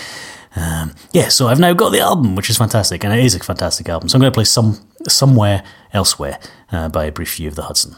Um, 0.56 0.94
yeah, 1.12 1.30
so 1.30 1.48
I've 1.48 1.60
now 1.60 1.74
got 1.74 1.92
the 1.92 2.02
album, 2.02 2.36
which 2.36 2.50
is 2.50 2.58
fantastic, 2.58 3.04
and 3.04 3.14
it 3.14 3.24
is 3.24 3.36
a 3.36 3.40
fantastic 3.40 3.88
album. 3.88 4.10
So 4.10 4.16
I'm 4.16 4.22
going 4.22 4.32
to 4.32 4.36
play 4.36 4.44
some 4.44 4.80
somewhere 5.08 5.64
elsewhere 5.94 6.40
uh, 6.72 6.90
by 6.90 7.06
a 7.06 7.12
brief 7.12 7.36
view 7.36 7.48
of 7.48 7.56
the 7.56 7.64
Hudson. 7.64 7.96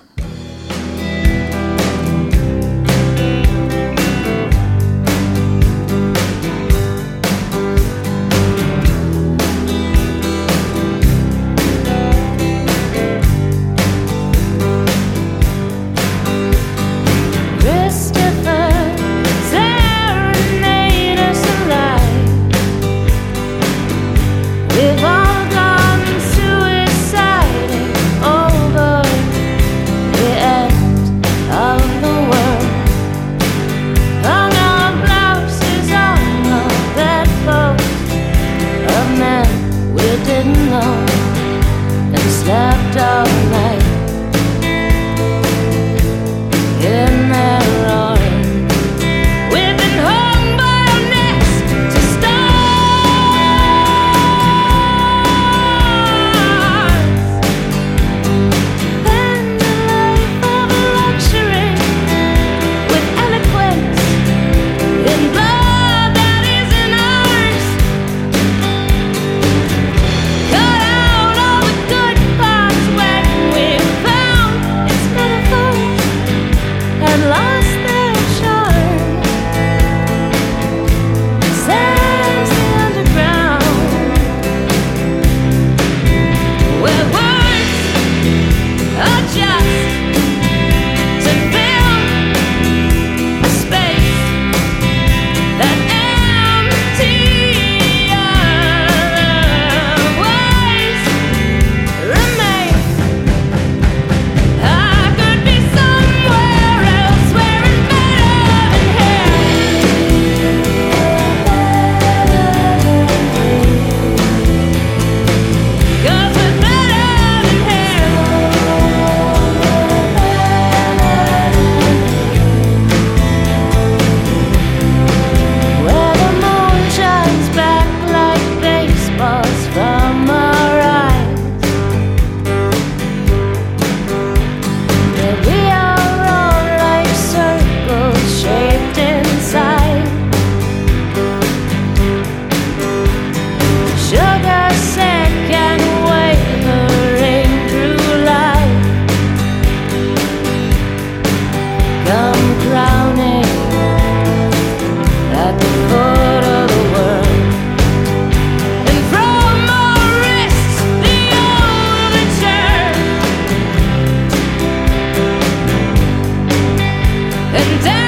and 167.64 167.84
down. 167.84 168.03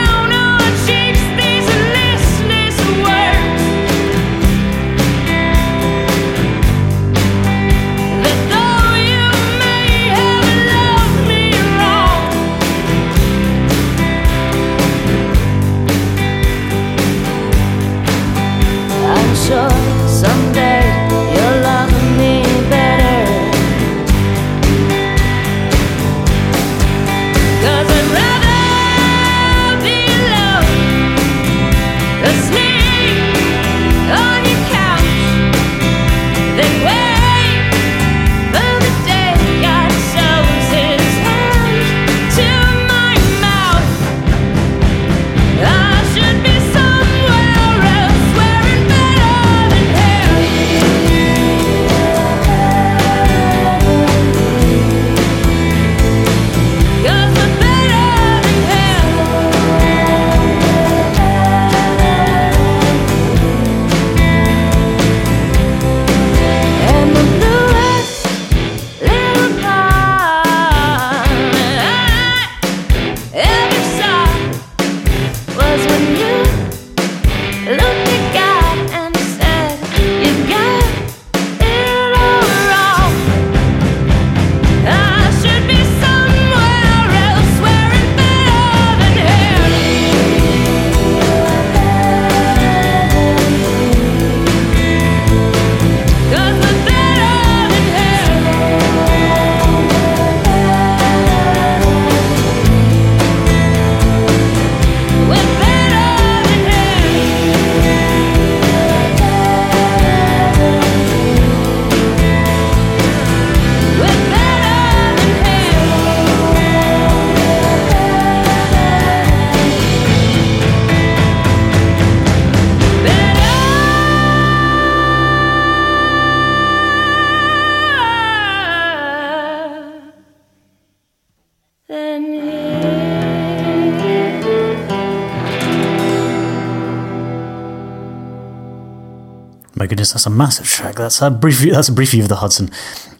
Goodness, 140.06 140.24
that's 140.24 140.26
a 140.26 140.38
massive 140.38 140.68
track. 140.68 140.96
That's 140.96 141.22
a 141.22 141.32
brief. 141.32 141.60
That's 141.60 141.90
a 141.90 141.94
brief 141.94 142.12
view 142.12 142.24
of 142.24 142.30
the 142.30 142.38
Hudson, 142.38 142.70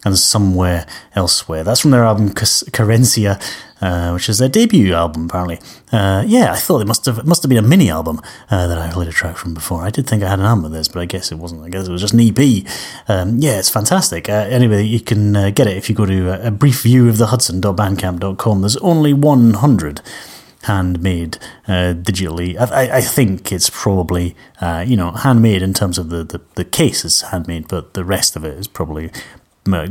and 0.04 0.18
somewhere 0.18 0.86
elsewhere. 1.14 1.64
That's 1.64 1.80
from 1.80 1.90
their 1.90 2.04
album 2.04 2.30
Carencia, 2.30 3.40
uh, 3.80 4.12
which 4.12 4.28
is 4.28 4.38
their 4.38 4.48
debut 4.48 4.94
album, 4.94 5.26
apparently. 5.26 5.58
Uh, 5.90 6.22
yeah, 6.26 6.52
I 6.52 6.56
thought 6.56 6.80
it 6.80 6.86
must 6.86 7.04
have 7.06 7.26
must 7.26 7.42
have 7.42 7.48
been 7.48 7.58
a 7.64 7.66
mini 7.66 7.90
album 7.90 8.20
uh, 8.50 8.68
that 8.68 8.78
I 8.78 8.92
played 8.92 9.08
a 9.08 9.12
track 9.12 9.36
from 9.36 9.54
before. 9.54 9.82
I 9.82 9.90
did 9.90 10.06
think 10.06 10.22
I 10.22 10.28
had 10.28 10.38
an 10.38 10.44
album 10.44 10.66
of 10.66 10.72
this, 10.72 10.88
but 10.88 11.00
I 11.00 11.06
guess 11.06 11.32
it 11.32 11.38
wasn't. 11.38 11.64
I 11.64 11.70
guess 11.70 11.88
it 11.88 11.92
was 11.92 12.02
just 12.02 12.14
an 12.14 12.20
EP. 12.20 12.64
Um, 13.08 13.38
yeah, 13.38 13.58
it's 13.58 13.70
fantastic. 13.70 14.28
Uh, 14.28 14.46
anyway, 14.48 14.82
you 14.84 15.00
can 15.00 15.34
uh, 15.34 15.50
get 15.50 15.66
it 15.66 15.76
if 15.76 15.88
you 15.88 15.94
go 15.94 16.06
to 16.06 16.30
uh, 16.30 16.48
a 16.48 16.50
brief 16.50 16.82
view 16.82 17.08
of 17.08 17.18
the 17.18 17.26
Hudson.bandcamp.com. 17.26 18.60
There's 18.60 18.76
only 18.78 19.12
100 19.12 20.02
handmade 20.66 21.38
uh, 21.66 21.94
digitally. 21.94 22.56
I, 22.58 22.98
I- 22.98 23.00
think 23.00 23.50
it's 23.52 23.70
probably 23.70 24.34
uh, 24.60 24.84
you 24.86 24.96
know 24.96 25.10
handmade 25.12 25.62
in 25.62 25.72
terms 25.74 25.98
of 25.98 26.10
the, 26.10 26.22
the 26.24 26.40
the 26.54 26.64
case 26.64 27.04
is 27.04 27.22
handmade, 27.22 27.68
but 27.68 27.94
the 27.94 28.04
rest 28.04 28.36
of 28.36 28.44
it 28.44 28.58
is 28.58 28.68
probably 28.68 29.10
uh, 29.72 29.86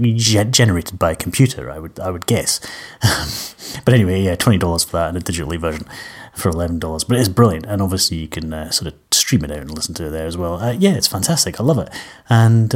generated 0.45 0.97
by 0.99 1.11
a 1.11 1.15
computer. 1.15 1.69
I 1.71 1.79
would 1.79 1.99
I 1.99 2.09
would 2.11 2.25
guess. 2.27 2.59
but 3.85 3.93
anyway, 3.93 4.21
yeah, 4.21 4.35
twenty 4.35 4.57
dollars 4.59 4.83
for 4.83 4.97
that 4.97 5.09
and 5.09 5.17
a 5.17 5.21
digitally 5.21 5.59
version 5.59 5.85
for 6.33 6.49
eleven 6.49 6.79
dollars. 6.79 7.03
But 7.03 7.17
it's 7.17 7.29
brilliant, 7.29 7.65
and 7.65 7.81
obviously 7.81 8.17
you 8.17 8.27
can 8.27 8.53
uh, 8.53 8.69
sort 8.71 8.93
of 8.93 8.99
stream 9.11 9.43
it 9.43 9.51
out 9.51 9.59
and 9.59 9.71
listen 9.71 9.93
to 9.95 10.07
it 10.07 10.11
there 10.11 10.27
as 10.27 10.37
well. 10.37 10.55
Uh, 10.61 10.71
yeah, 10.71 10.93
it's 10.95 11.07
fantastic. 11.07 11.59
I 11.59 11.63
love 11.63 11.79
it, 11.79 11.89
and. 12.29 12.73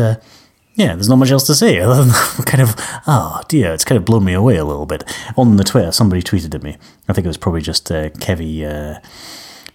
Uh, 0.69 0.75
yeah, 0.75 0.93
there's 0.93 1.09
not 1.09 1.17
much 1.17 1.31
else 1.31 1.45
to 1.47 1.55
say 1.55 1.79
other 1.79 2.03
than 2.03 2.13
kind 2.45 2.61
of, 2.61 2.75
oh 3.07 3.41
dear, 3.47 3.73
it's 3.73 3.85
kind 3.85 3.97
of 3.97 4.05
blown 4.05 4.23
me 4.23 4.33
away 4.33 4.55
a 4.55 4.65
little 4.65 4.85
bit. 4.85 5.03
On 5.35 5.57
the 5.57 5.63
Twitter, 5.63 5.91
somebody 5.91 6.21
tweeted 6.21 6.53
at 6.55 6.63
me. 6.63 6.77
I 7.07 7.13
think 7.13 7.25
it 7.25 7.29
was 7.29 7.37
probably 7.37 7.61
just 7.61 7.91
uh, 7.91 8.09
Kevy, 8.11 8.63
uh, 8.63 8.99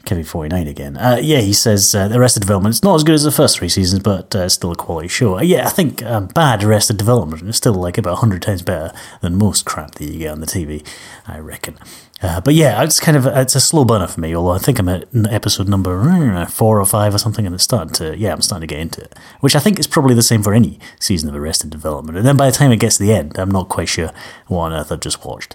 Kevy49 0.05 0.69
again. 0.69 0.97
Uh, 0.97 1.19
yeah, 1.21 1.41
he 1.41 1.53
says 1.53 1.95
uh, 1.95 2.09
Arrested 2.13 2.41
Development, 2.41 2.75
it's 2.75 2.83
not 2.83 2.95
as 2.95 3.05
good 3.05 3.15
as 3.15 3.23
the 3.25 3.31
first 3.31 3.59
three 3.59 3.69
seasons, 3.69 4.03
but 4.03 4.35
uh, 4.35 4.49
still 4.49 4.73
a 4.73 4.77
quality 4.77 5.09
show. 5.09 5.39
Uh, 5.39 5.43
yeah, 5.43 5.67
I 5.67 5.71
think 5.71 6.03
um, 6.05 6.27
bad 6.29 6.63
Arrested 6.63 6.97
Development 6.97 7.43
is 7.49 7.57
still 7.57 7.75
like 7.75 7.99
about 7.99 8.13
100 8.13 8.43
times 8.43 8.63
better 8.63 8.93
than 9.21 9.37
most 9.37 9.65
crap 9.65 9.93
that 9.93 10.05
you 10.05 10.19
get 10.19 10.33
on 10.33 10.41
the 10.41 10.47
TV, 10.47 10.87
I 11.27 11.39
reckon. 11.39 11.79
Uh, 12.25 12.41
but 12.41 12.55
yeah, 12.55 12.83
it's 12.83 13.01
kind 13.01 13.19
of 13.19 13.27
it's 13.27 13.55
a 13.55 13.61
slow 13.61 13.85
burner 13.85 14.07
for 14.07 14.19
me. 14.19 14.35
Although 14.35 14.53
I 14.53 14.59
think 14.59 14.79
I'm 14.79 14.89
at 14.89 15.07
episode 15.29 15.69
number 15.69 16.47
four 16.47 16.81
or 16.81 16.87
five 16.87 17.15
or 17.15 17.19
something, 17.19 17.45
and 17.45 17.55
it's 17.55 17.65
starting 17.65 17.93
to 17.97 18.17
yeah, 18.17 18.33
I'm 18.33 18.41
starting 18.41 18.67
to 18.67 18.75
get 18.75 18.81
into 18.81 19.03
it. 19.03 19.15
Which 19.41 19.55
I 19.55 19.59
think 19.59 19.79
is 19.79 19.87
probably 19.87 20.15
the 20.15 20.23
same 20.23 20.43
for 20.43 20.55
any 20.55 20.79
season 20.99 21.29
of 21.29 21.37
Arrested 21.37 21.69
Development. 21.69 22.17
And 22.17 22.27
then 22.27 22.39
by 22.39 22.47
the 22.47 22.57
time 22.57 22.73
it 22.73 22.81
gets 22.81 22.97
to 22.97 23.03
the 23.03 23.13
end, 23.13 23.39
I'm 23.39 23.51
not 23.51 23.69
quite 23.69 23.91
sure 23.91 24.11
what 24.47 24.61
on 24.61 24.73
earth 24.73 24.91
I've 24.91 25.01
just 25.01 25.23
watched 25.23 25.55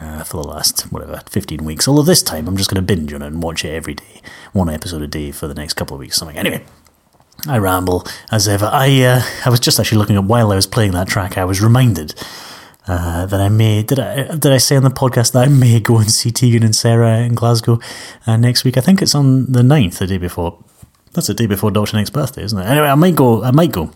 uh, 0.00 0.24
for 0.24 0.42
the 0.42 0.48
last 0.48 0.90
whatever 0.90 1.22
15 1.30 1.64
weeks. 1.64 1.86
Although 1.86 2.02
this 2.02 2.24
time 2.24 2.48
I'm 2.48 2.56
just 2.56 2.70
going 2.70 2.84
to 2.84 2.94
binge 2.94 3.12
on 3.12 3.22
it 3.22 3.28
and 3.28 3.40
watch 3.40 3.64
it 3.64 3.72
every 3.72 3.94
day, 3.94 4.20
one 4.52 4.68
episode 4.68 5.02
a 5.02 5.06
day 5.06 5.30
for 5.30 5.46
the 5.46 5.54
next 5.54 5.74
couple 5.74 5.94
of 5.94 6.00
weeks. 6.00 6.16
Something 6.16 6.36
anyway. 6.36 6.64
I 7.46 7.58
ramble 7.58 8.04
as 8.32 8.48
ever. 8.48 8.68
I 8.72 9.00
uh, 9.02 9.22
I 9.46 9.48
was 9.48 9.60
just 9.60 9.78
actually 9.78 9.98
looking 9.98 10.16
at 10.16 10.24
while 10.24 10.50
I 10.50 10.56
was 10.56 10.66
playing 10.66 10.90
that 10.92 11.06
track. 11.06 11.38
I 11.38 11.44
was 11.44 11.62
reminded 11.62 12.14
uh, 12.86 13.26
that 13.26 13.40
I 13.40 13.48
may 13.48 13.82
did 13.82 13.98
I 14.00 14.36
did 14.36 14.52
I 14.52 14.58
say 14.58 14.76
on 14.76 14.82
the 14.82 14.90
podcast 14.90 15.32
that 15.32 15.46
I 15.46 15.48
may 15.48 15.80
go 15.80 15.98
and 15.98 16.10
see 16.10 16.30
Tegan 16.30 16.62
and 16.62 16.74
Sara 16.74 17.18
in 17.18 17.34
Glasgow 17.34 17.78
uh, 18.26 18.36
next 18.36 18.64
week. 18.64 18.76
I 18.76 18.80
think 18.80 19.02
it's 19.02 19.14
on 19.14 19.52
the 19.52 19.62
9th, 19.62 19.98
the 19.98 20.06
day 20.06 20.18
before. 20.18 20.58
That's 21.12 21.26
the 21.26 21.34
day 21.34 21.46
before 21.46 21.70
Doctor 21.70 21.96
Nick's 21.96 22.10
birthday, 22.10 22.44
isn't 22.44 22.58
it? 22.58 22.66
Anyway, 22.66 22.86
I 22.86 22.94
might 22.94 23.16
go. 23.16 23.42
I 23.42 23.50
might 23.50 23.72
go 23.72 23.90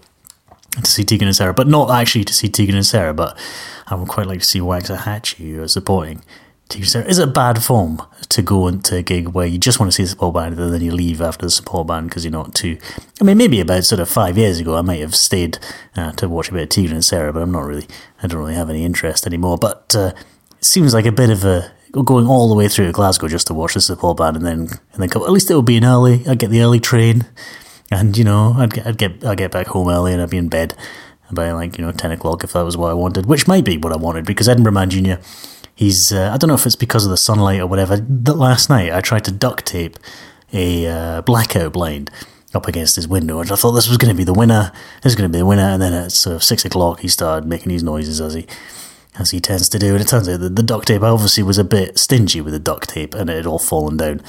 to 0.83 0.91
see 0.91 1.05
Tegan 1.05 1.29
and 1.29 1.37
Sara, 1.37 1.55
but 1.55 1.69
not 1.69 1.91
actually 1.91 2.25
to 2.25 2.35
see 2.35 2.49
Tegan 2.49 2.75
and 2.75 2.87
Sara. 2.87 3.15
But 3.15 3.39
I 3.87 3.95
would 3.95 4.09
quite 4.09 4.27
like 4.27 4.41
to 4.41 4.47
see 4.47 4.61
Waxahatchee, 4.61 5.55
who 5.55 5.63
are 5.63 5.69
supporting 5.69 6.23
Is 6.71 7.19
it 7.19 7.35
bad 7.35 7.63
form 7.63 8.03
to 8.31 8.43
go 8.43 8.67
into 8.67 8.97
a 8.97 9.03
gig 9.03 9.29
where 9.29 9.47
you 9.47 9.59
just 9.59 9.79
want 9.79 9.93
to 9.93 9.95
see 9.95 10.03
the 10.03 10.09
support 10.09 10.35
band 10.35 10.59
and 10.59 10.73
then 10.73 10.81
you 10.81 10.93
leave 10.93 11.21
after 11.21 11.47
the 11.47 11.51
support 11.51 11.87
band 11.87 12.09
because 12.09 12.25
you're 12.25 12.33
not 12.33 12.55
too? 12.55 12.79
I 13.21 13.25
mean, 13.25 13.37
maybe 13.37 13.61
about 13.61 13.85
sort 13.85 14.01
of 14.01 14.09
five 14.09 14.37
years 14.37 14.59
ago, 14.59 14.77
I 14.77 14.83
might 14.83 15.01
have 15.01 15.15
stayed 15.15 15.59
uh, 15.95 16.13
to 16.13 16.29
watch 16.29 16.49
a 16.49 16.53
bit 16.53 16.63
of 16.63 16.69
Tegan 16.71 16.93
and 16.93 17.05
Sara, 17.05 17.33
but 17.33 17.43
I'm 17.43 17.53
not 17.53 17.65
really. 17.65 17.87
I 18.23 18.27
don't 18.27 18.41
really 18.41 18.55
have 18.55 18.71
any 18.71 18.85
interest 18.85 19.27
anymore. 19.27 19.59
But 19.59 19.95
uh, 19.97 20.13
it 20.59 20.65
seems 20.65 20.95
like 20.95 21.07
a 21.07 21.13
bit 21.13 21.31
of 21.31 21.45
a 21.45 21.71
going 21.93 22.27
all 22.27 22.49
the 22.49 22.57
way 22.57 22.67
through 22.67 22.87
to 22.87 22.93
Glasgow 22.93 23.29
just 23.29 23.47
to 23.47 23.55
watch 23.55 23.75
the 23.75 23.81
support 23.81 24.17
band 24.17 24.37
and 24.37 24.45
then 24.45 24.61
and 24.61 24.99
then 24.99 25.09
come. 25.09 25.23
At 25.23 25.31
least 25.31 25.51
it 25.51 25.55
would 25.55 25.67
be 25.67 25.77
an 25.77 25.85
early. 25.85 26.27
I'd 26.27 26.39
get 26.39 26.51
the 26.51 26.63
early 26.63 26.81
train 26.81 27.27
and 27.91 28.17
you 28.17 28.25
know 28.25 28.55
I'd 28.57 28.73
get 28.73 28.87
I'd 28.87 28.99
get 28.99 29.25
I'd 29.25 29.39
get 29.39 29.53
back 29.53 29.69
home 29.69 29.89
early 29.89 30.13
and 30.13 30.21
I'd 30.21 30.31
be 30.31 30.39
in 30.39 30.49
bed 30.49 30.75
by 31.31 31.53
like 31.53 31.79
you 31.79 31.85
know 31.85 31.93
ten 31.93 32.11
o'clock 32.11 32.45
if 32.45 32.53
that 32.53 32.63
was 32.63 32.77
what 32.77 32.91
I 32.91 32.95
wanted, 32.95 33.27
which 33.27 33.47
might 33.47 33.65
be 33.65 33.77
what 33.77 33.93
I 33.93 33.97
wanted 33.97 34.25
because 34.25 34.49
Edinburgh 34.49 34.73
Man 34.73 34.91
Junior. 34.91 35.21
He's 35.75 36.13
uh, 36.13 36.31
I 36.33 36.37
don't 36.37 36.49
know 36.49 36.55
if 36.55 36.67
it's 36.67 36.77
because 36.77 37.05
of 37.05 37.11
the 37.11 37.17
sunlight 37.17 37.61
or 37.61 37.67
whatever. 37.67 37.97
That 37.97 38.35
last 38.35 38.71
night 38.71 38.93
I 38.93 39.01
tried 39.01 39.25
to 39.25 39.33
duct 39.33 39.67
tape 39.67 39.99
a 40.53 40.87
uh, 40.87 41.23
blackout 41.23 41.73
blind 41.73 42.11
up 42.55 42.69
against 42.69 42.97
his 42.97 43.09
window, 43.09 43.41
and 43.41 43.51
I 43.51 43.57
thought 43.57 43.73
this 43.73 43.89
was 43.89 43.99
going 43.99 44.15
to 44.15 44.17
be 44.17 44.25
the 44.25 44.33
winner. 44.33 44.73
This 45.03 45.13
is 45.13 45.17
going 45.17 45.31
to 45.31 45.33
be 45.33 45.41
the 45.41 45.47
winner, 45.47 45.63
and 45.63 45.83
then 45.83 45.93
at 45.93 46.13
sort 46.13 46.37
of 46.37 46.45
six 46.45 46.65
o'clock 46.65 47.01
he 47.01 47.09
started 47.09 47.49
making 47.49 47.71
these 47.71 47.83
noises 47.83 48.21
as 48.21 48.35
he 48.35 48.47
as 49.17 49.31
he 49.31 49.41
tends 49.41 49.69
to 49.69 49.79
do. 49.79 49.93
And 49.93 50.01
it 50.01 50.09
turns 50.09 50.29
out 50.29 50.41
that 50.41 50.57
the 50.57 50.63
duct 50.63 50.87
tape 50.87 51.03
obviously 51.03 51.43
was 51.43 51.59
a 51.59 51.65
bit 51.65 51.99
stingy 51.99 52.41
with 52.41 52.53
the 52.53 52.61
duct 52.61 52.91
tape, 52.91 53.15
and 53.15 53.29
it 53.29 53.37
had 53.37 53.47
all 53.47 53.59
fallen 53.59 53.97
down. 53.97 54.23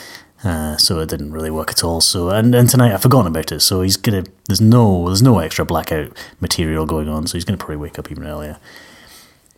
Uh, 0.43 0.77
so 0.77 0.99
it 0.99 1.09
didn't 1.09 1.31
really 1.31 1.49
work 1.49 1.71
at 1.71 1.83
all. 1.83 2.01
So 2.01 2.29
and, 2.29 2.53
and 2.53 2.69
tonight 2.69 2.93
I've 2.93 3.01
forgotten 3.01 3.27
about 3.27 3.51
it. 3.51 3.61
So 3.61 3.81
he's 3.81 3.97
gonna 3.97 4.23
there's 4.47 4.61
no 4.61 5.05
there's 5.05 5.23
no 5.23 5.39
extra 5.39 5.65
blackout 5.65 6.15
material 6.39 6.85
going 6.85 7.09
on. 7.09 7.27
So 7.27 7.37
he's 7.37 7.45
gonna 7.45 7.57
probably 7.57 7.77
wake 7.77 7.97
up 7.97 8.11
even 8.11 8.25
earlier. 8.25 8.57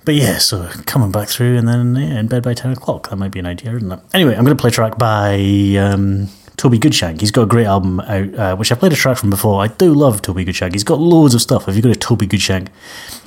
But 0.08 0.16
yeah, 0.16 0.38
so 0.38 0.70
coming 0.86 1.12
back 1.12 1.28
through 1.28 1.58
and 1.58 1.68
then 1.68 1.98
yeah, 1.98 2.18
in 2.18 2.28
bed 2.28 2.42
by 2.42 2.54
ten 2.54 2.72
o'clock. 2.72 3.10
That 3.10 3.18
might 3.18 3.32
be 3.32 3.40
an 3.40 3.46
idea, 3.46 3.76
isn't 3.76 3.92
it? 3.92 4.00
Anyway, 4.14 4.36
I'm 4.36 4.46
gonna 4.46 4.56
play 4.56 4.70
a 4.70 4.72
track 4.72 4.98
by 4.98 5.36
um, 5.78 6.30
Toby 6.56 6.80
Goodshank. 6.80 7.20
He's 7.20 7.30
got 7.30 7.42
a 7.42 7.46
great 7.46 7.66
album 7.66 8.00
out, 8.00 8.34
uh, 8.36 8.56
which 8.56 8.72
I 8.72 8.76
played 8.76 8.94
a 8.94 8.96
track 8.96 9.18
from 9.18 9.30
before. 9.30 9.62
I 9.62 9.68
do 9.68 9.94
love 9.94 10.22
Toby 10.22 10.46
Goodshank. 10.46 10.72
He's 10.72 10.86
got 10.86 11.00
loads 11.02 11.36
of 11.36 11.42
stuff. 11.42 11.68
If 11.68 11.76
you 11.76 11.82
go 11.82 11.92
to 11.92 12.00
Toby 12.00 12.26
Goodshank 12.26 12.70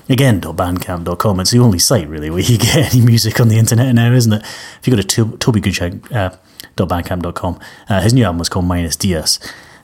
again 0.09 0.41
bandcamp.com 0.41 1.39
it's 1.39 1.53
the 1.53 1.59
only 1.61 1.79
site 1.79 2.09
really 2.09 2.31
where 2.31 2.41
you 2.41 2.59
get 2.59 2.93
any 2.93 3.05
music 3.05 3.39
on 3.39 3.47
the 3.47 3.57
internet 3.57 3.95
now 3.95 4.11
isn't 4.11 4.33
it 4.33 4.43
if 4.43 4.81
you 4.85 4.91
go 4.93 5.01
to 5.01 5.07
to- 5.07 5.37
tobygoodshank 5.37 6.11
uh, 6.11 6.35
bandcamp.com 6.77 7.61
uh, 7.89 8.01
his 8.01 8.13
new 8.13 8.25
album 8.25 8.39
was 8.39 8.49
called 8.49 8.65
minus 8.65 8.97
dias 8.97 9.39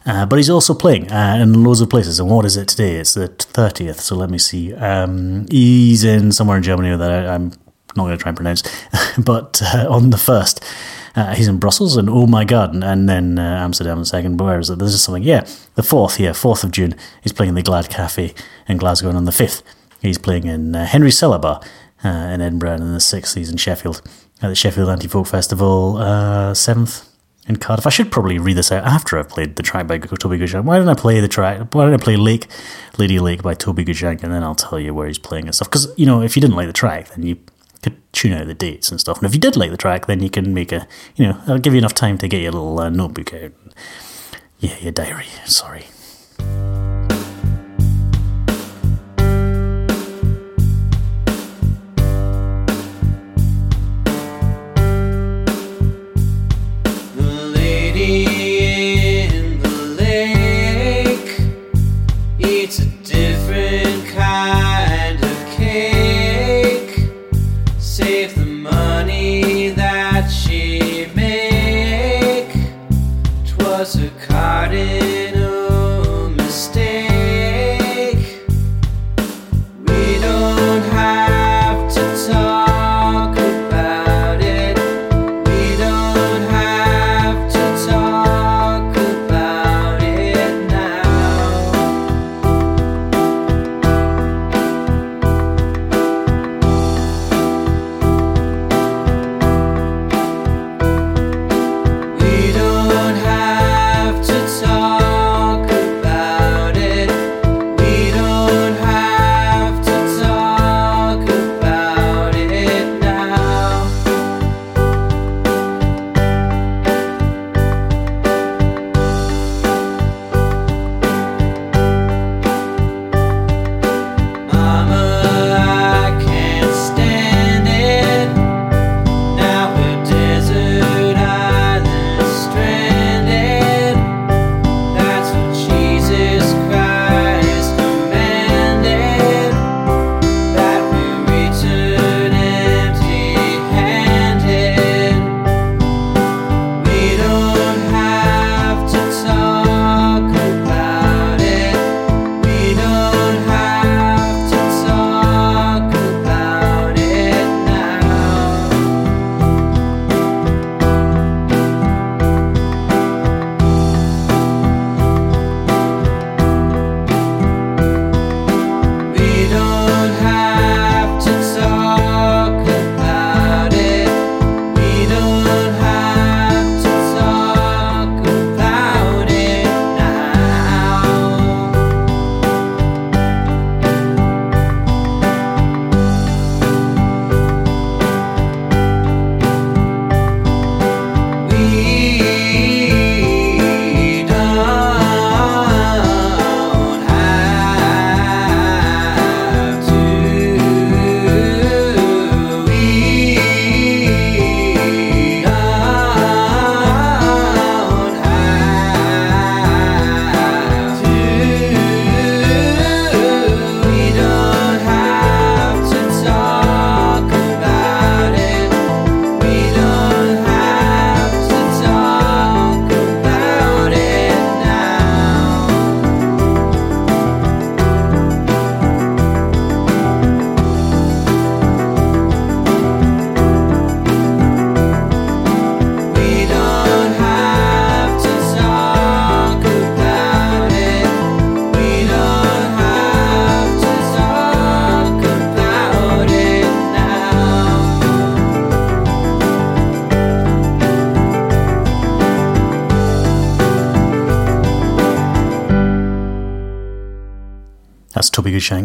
uh, 0.07 0.25
but 0.27 0.37
he's 0.37 0.51
also 0.51 0.75
playing 0.75 1.11
uh, 1.11 1.39
in 1.41 1.65
loads 1.65 1.81
of 1.81 1.91
places 1.91 2.19
and 2.19 2.31
what 2.31 2.45
is 2.45 2.57
it 2.57 2.69
today 2.69 2.97
it's 2.97 3.15
the 3.15 3.29
30th 3.29 4.01
so 4.01 4.17
let 4.17 4.31
me 4.31 4.39
see 4.39 4.75
um, 4.75 5.47
he's 5.51 6.05
in 6.05 6.33
somewhere 6.33 6.57
in 6.57 6.63
germany 6.63 6.97
that 6.97 7.11
I, 7.11 7.35
i'm 7.35 7.51
not 7.97 8.05
going 8.05 8.17
to 8.17 8.23
try 8.23 8.31
and 8.31 8.37
pronounce 8.37 8.63
but 9.19 9.61
uh, 9.63 9.87
on 9.91 10.11
the 10.11 10.19
first 10.19 10.65
uh, 11.17 11.35
he's 11.35 11.49
in 11.49 11.59
Brussels 11.59 11.97
and 11.97 12.11
oh 12.11 12.27
my 12.27 12.45
god, 12.45 12.75
and, 12.75 12.85
and 12.85 13.09
then 13.09 13.39
uh, 13.39 13.65
Amsterdam 13.65 13.99
the 13.99 14.05
second. 14.05 14.37
But 14.37 14.45
where 14.45 14.59
is 14.59 14.69
it? 14.69 14.79
This 14.79 14.93
is 14.93 15.03
something. 15.03 15.23
Yeah, 15.23 15.47
the 15.75 15.83
fourth. 15.83 16.21
Yeah, 16.21 16.35
fourth 16.35 16.63
of 16.63 16.73
June. 16.73 16.95
He's 17.23 17.33
playing 17.33 17.49
in 17.49 17.55
the 17.55 17.63
Glad 17.63 17.89
Cafe 17.89 18.35
in 18.69 18.77
Glasgow, 18.77 19.09
and 19.09 19.17
on 19.17 19.25
the 19.25 19.33
fifth, 19.33 19.63
he's 20.03 20.19
playing 20.19 20.45
in 20.45 20.77
uh, 20.77 20.85
Henry 20.85 21.11
Cellar 21.11 21.39
Bar 21.39 21.63
in 22.05 22.43
Edinburgh, 22.43 22.75
and 22.75 22.95
the 22.95 23.01
sixth 23.01 23.35
he's 23.35 23.49
in 23.49 23.57
Sheffield 23.57 24.03
at 24.43 24.49
the 24.49 24.55
Sheffield 24.55 24.91
Anti 24.91 25.09
Folk 25.09 25.27
Festival. 25.27 25.97
Uh, 25.97 26.53
seventh 26.53 27.09
in 27.49 27.57
Cardiff. 27.57 27.87
I 27.87 27.91
should 27.91 28.11
probably 28.11 28.39
read 28.39 28.57
this 28.57 28.73
out 28.73 28.85
after 28.85 29.19
I've 29.19 29.29
played 29.29 29.57
the 29.57 29.63
track 29.63 29.87
by 29.87 29.99
Toby 29.99 30.39
Goodshank. 30.39 30.65
Why 30.65 30.79
don't 30.79 30.89
I 30.89 30.95
play 30.95 31.21
the 31.21 31.29
track? 31.29 31.75
Why 31.75 31.85
don't 31.85 31.95
I 31.95 32.03
play 32.03 32.17
Lake, 32.17 32.47
Lady 32.99 33.19
Lake 33.19 33.43
by 33.43 33.55
Toby 33.55 33.85
Goodshank, 33.85 34.23
and 34.23 34.33
then 34.33 34.43
I'll 34.43 34.55
tell 34.55 34.81
you 34.81 34.95
where 34.95 35.07
he's 35.07 35.19
playing 35.19 35.47
and 35.47 35.55
stuff. 35.55 35.69
Because 35.69 35.93
you 35.97 36.07
know, 36.07 36.23
if 36.23 36.37
you 36.37 36.41
didn't 36.41 36.57
like 36.57 36.67
the 36.67 36.73
track, 36.73 37.09
then 37.11 37.25
you 37.25 37.39
could 37.83 38.01
tune 38.13 38.33
out 38.33 38.47
the 38.47 38.55
dates 38.55 38.91
and 38.91 39.01
stuff. 39.01 39.19
And 39.19 39.27
if 39.27 39.35
you 39.35 39.41
did 39.41 39.57
like 39.57 39.71
the 39.71 39.77
track, 39.77 40.07
then 40.07 40.23
you 40.23 40.31
can 40.31 40.53
make 40.53 40.73
a, 40.73 40.89
you 41.15 41.27
know, 41.27 41.41
I'll 41.47 41.59
give 41.59 41.73
you 41.73 41.79
enough 41.79 41.95
time 41.95 42.19
to 42.19 42.29
get 42.29 42.43
your 42.43 42.53
little 42.53 42.81
uh, 42.81 42.91
notebook 42.91 43.33
out. 43.35 43.53
Yeah, 44.59 44.77
your 44.79 44.93
diary. 44.93 45.27
Sorry. 45.45 45.87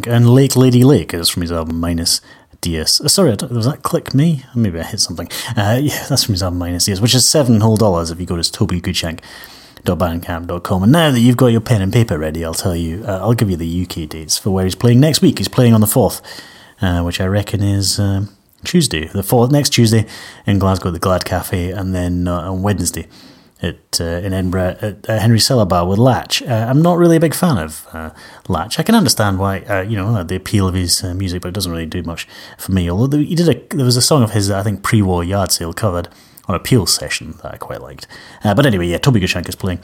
And 0.08 0.30
Lake 0.30 0.56
Lady 0.56 0.84
Lake 0.84 1.14
is 1.14 1.30
from 1.30 1.42
his 1.42 1.52
album 1.52 1.80
Minus 1.80 2.22
Dias. 2.62 3.02
Uh, 3.02 3.08
sorry, 3.08 3.36
was 3.50 3.66
that 3.66 3.82
Click 3.84 4.14
Me? 4.14 4.44
Maybe 4.56 4.80
I 4.80 4.84
hit 4.84 5.00
something. 5.00 5.28
Uh, 5.58 5.80
yeah, 5.82 6.06
that's 6.08 6.24
from 6.24 6.34
his 6.34 6.44
album 6.44 6.60
Minus 6.60 6.86
DS, 6.86 7.02
which 7.02 7.16
is 7.16 7.28
seven 7.28 7.62
whole 7.62 7.78
dollars 7.78 8.12
if 8.12 8.20
you 8.20 8.26
go 8.26 8.36
to 8.36 8.42
tobygoodshank.bandcamp.com. 8.42 10.84
And 10.84 10.92
now 10.92 11.12
that 11.12 11.20
you've 11.20 11.38
got 11.38 11.48
your 11.48 11.62
pen 11.62 11.82
and 11.82 11.92
paper 11.92 12.18
ready, 12.18 12.46
I'll 12.46 12.54
tell 12.54 12.76
you, 12.76 13.04
uh, 13.06 13.20
I'll 13.22 13.34
give 13.34 13.50
you 13.50 13.58
the 13.58 13.84
UK 13.84 14.08
dates 14.08 14.38
for 14.38 14.52
where 14.52 14.66
he's 14.66 14.76
playing 14.76 15.00
next 15.00 15.22
week. 15.22 15.40
He's 15.40 15.48
playing 15.48 15.74
on 15.74 15.82
the 15.82 15.88
4th, 15.88 16.22
uh, 16.82 17.02
which 17.04 17.20
I 17.20 17.26
reckon 17.26 17.64
is 17.64 18.00
um, 18.00 18.30
Tuesday. 18.64 19.08
The 19.08 19.24
4th, 19.24 19.52
next 19.52 19.72
Tuesday 19.72 20.06
in 20.46 20.60
Glasgow 20.60 20.90
at 20.90 20.94
the 20.94 21.00
Glad 21.00 21.26
Cafe, 21.26 21.72
and 21.72 21.96
then 21.96 22.28
uh, 22.28 22.52
on 22.52 22.62
Wednesday 22.62 23.08
at 23.62 24.02
uh, 24.02 24.04
in 24.04 24.34
Edinburgh 24.34 24.78
at 24.82 25.10
uh, 25.10 25.20
Henry 25.20 25.40
Cellar 25.40 25.66
Bar 25.66 25.88
with 25.88 26.00
Lach. 26.00 26.48
Uh, 26.48 26.70
I'm 26.70 26.82
not 26.82 26.98
really 26.98 27.18
a 27.18 27.20
big 27.20 27.36
fan 27.36 27.58
of 27.58 27.88
uh, 27.94 28.10
Lach. 28.48 28.80
I 28.80 28.84
can 28.84 28.96
understand 28.96 29.40
why, 29.40 29.60
uh, 29.62 29.82
you 29.82 29.96
know, 29.96 30.24
the 30.24 30.36
appeal 30.36 30.68
of 30.68 30.74
his 30.74 31.04
uh, 31.04 31.14
music, 31.14 31.42
but 31.42 31.50
it 31.50 31.54
doesn't 31.54 31.72
really 31.72 31.86
do 31.86 32.04
much 32.04 32.28
for 32.58 32.72
me. 32.72 32.90
Although 32.90 33.20
he 33.20 33.36
did 33.36 33.50
a, 33.50 33.76
there 33.76 33.86
was 33.86 33.98
a 33.98 34.02
song 34.02 34.24
of 34.24 34.32
his 34.32 34.48
that 34.48 34.60
I 34.60 34.64
think 34.64 34.82
Prewar 34.82 35.26
Yardsale 35.28 35.76
covered 35.76 36.10
on 36.48 36.56
a 36.56 36.60
Peel 36.60 36.86
session 36.86 37.34
that 37.44 37.54
I 37.54 37.58
quite 37.58 37.82
liked. 37.82 38.08
But 38.44 38.66
anyway, 38.66 38.88
yeah, 38.88 38.98
Toby 38.98 39.20
Goodshank 39.20 39.48
is 39.48 39.56
playing. 39.56 39.80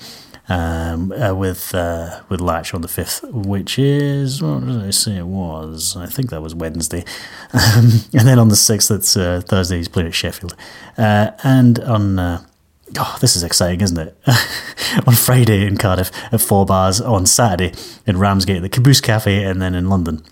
Um, 0.50 1.10
with 1.10 1.74
with 1.74 2.40
Lach 2.40 2.74
on 2.74 2.82
the 2.82 2.88
fifth, 2.88 3.22
which 3.24 3.78
is 3.78 4.42
what 4.42 4.66
did 4.66 4.82
I 4.82 4.92
say 4.92 5.18
it 5.18 5.28
was? 5.28 5.98
I 5.98 6.06
think 6.06 6.30
that 6.30 6.42
was 6.42 6.56
Wednesday, 6.56 7.04
um, 7.54 7.90
and 8.14 8.26
then 8.26 8.40
on 8.40 8.48
the 8.48 8.56
sixth, 8.56 8.90
uh, 8.90 9.42
Thursday. 9.42 9.76
He's 9.76 9.90
playing 9.90 10.08
at 10.08 10.16
Sheffield, 10.16 10.56
and 10.96 11.80
on 11.80 12.46
Oh, 12.98 13.18
this 13.20 13.36
is 13.36 13.44
exciting, 13.44 13.82
isn't 13.82 13.98
it? 13.98 14.18
on 15.08 15.14
Friday 15.14 15.66
in 15.66 15.78
Cardiff 15.78 16.12
at 16.32 16.42
Four 16.42 16.66
Bars, 16.66 17.02
on 17.02 17.26
Saturday 17.26 17.74
in 18.06 18.18
Ramsgate 18.18 18.58
at 18.58 18.62
the 18.62 18.70
Caboose 18.70 19.02
Cafe, 19.02 19.44
and 19.44 19.62
then 19.62 19.76
in 19.76 19.90
London 19.90 20.24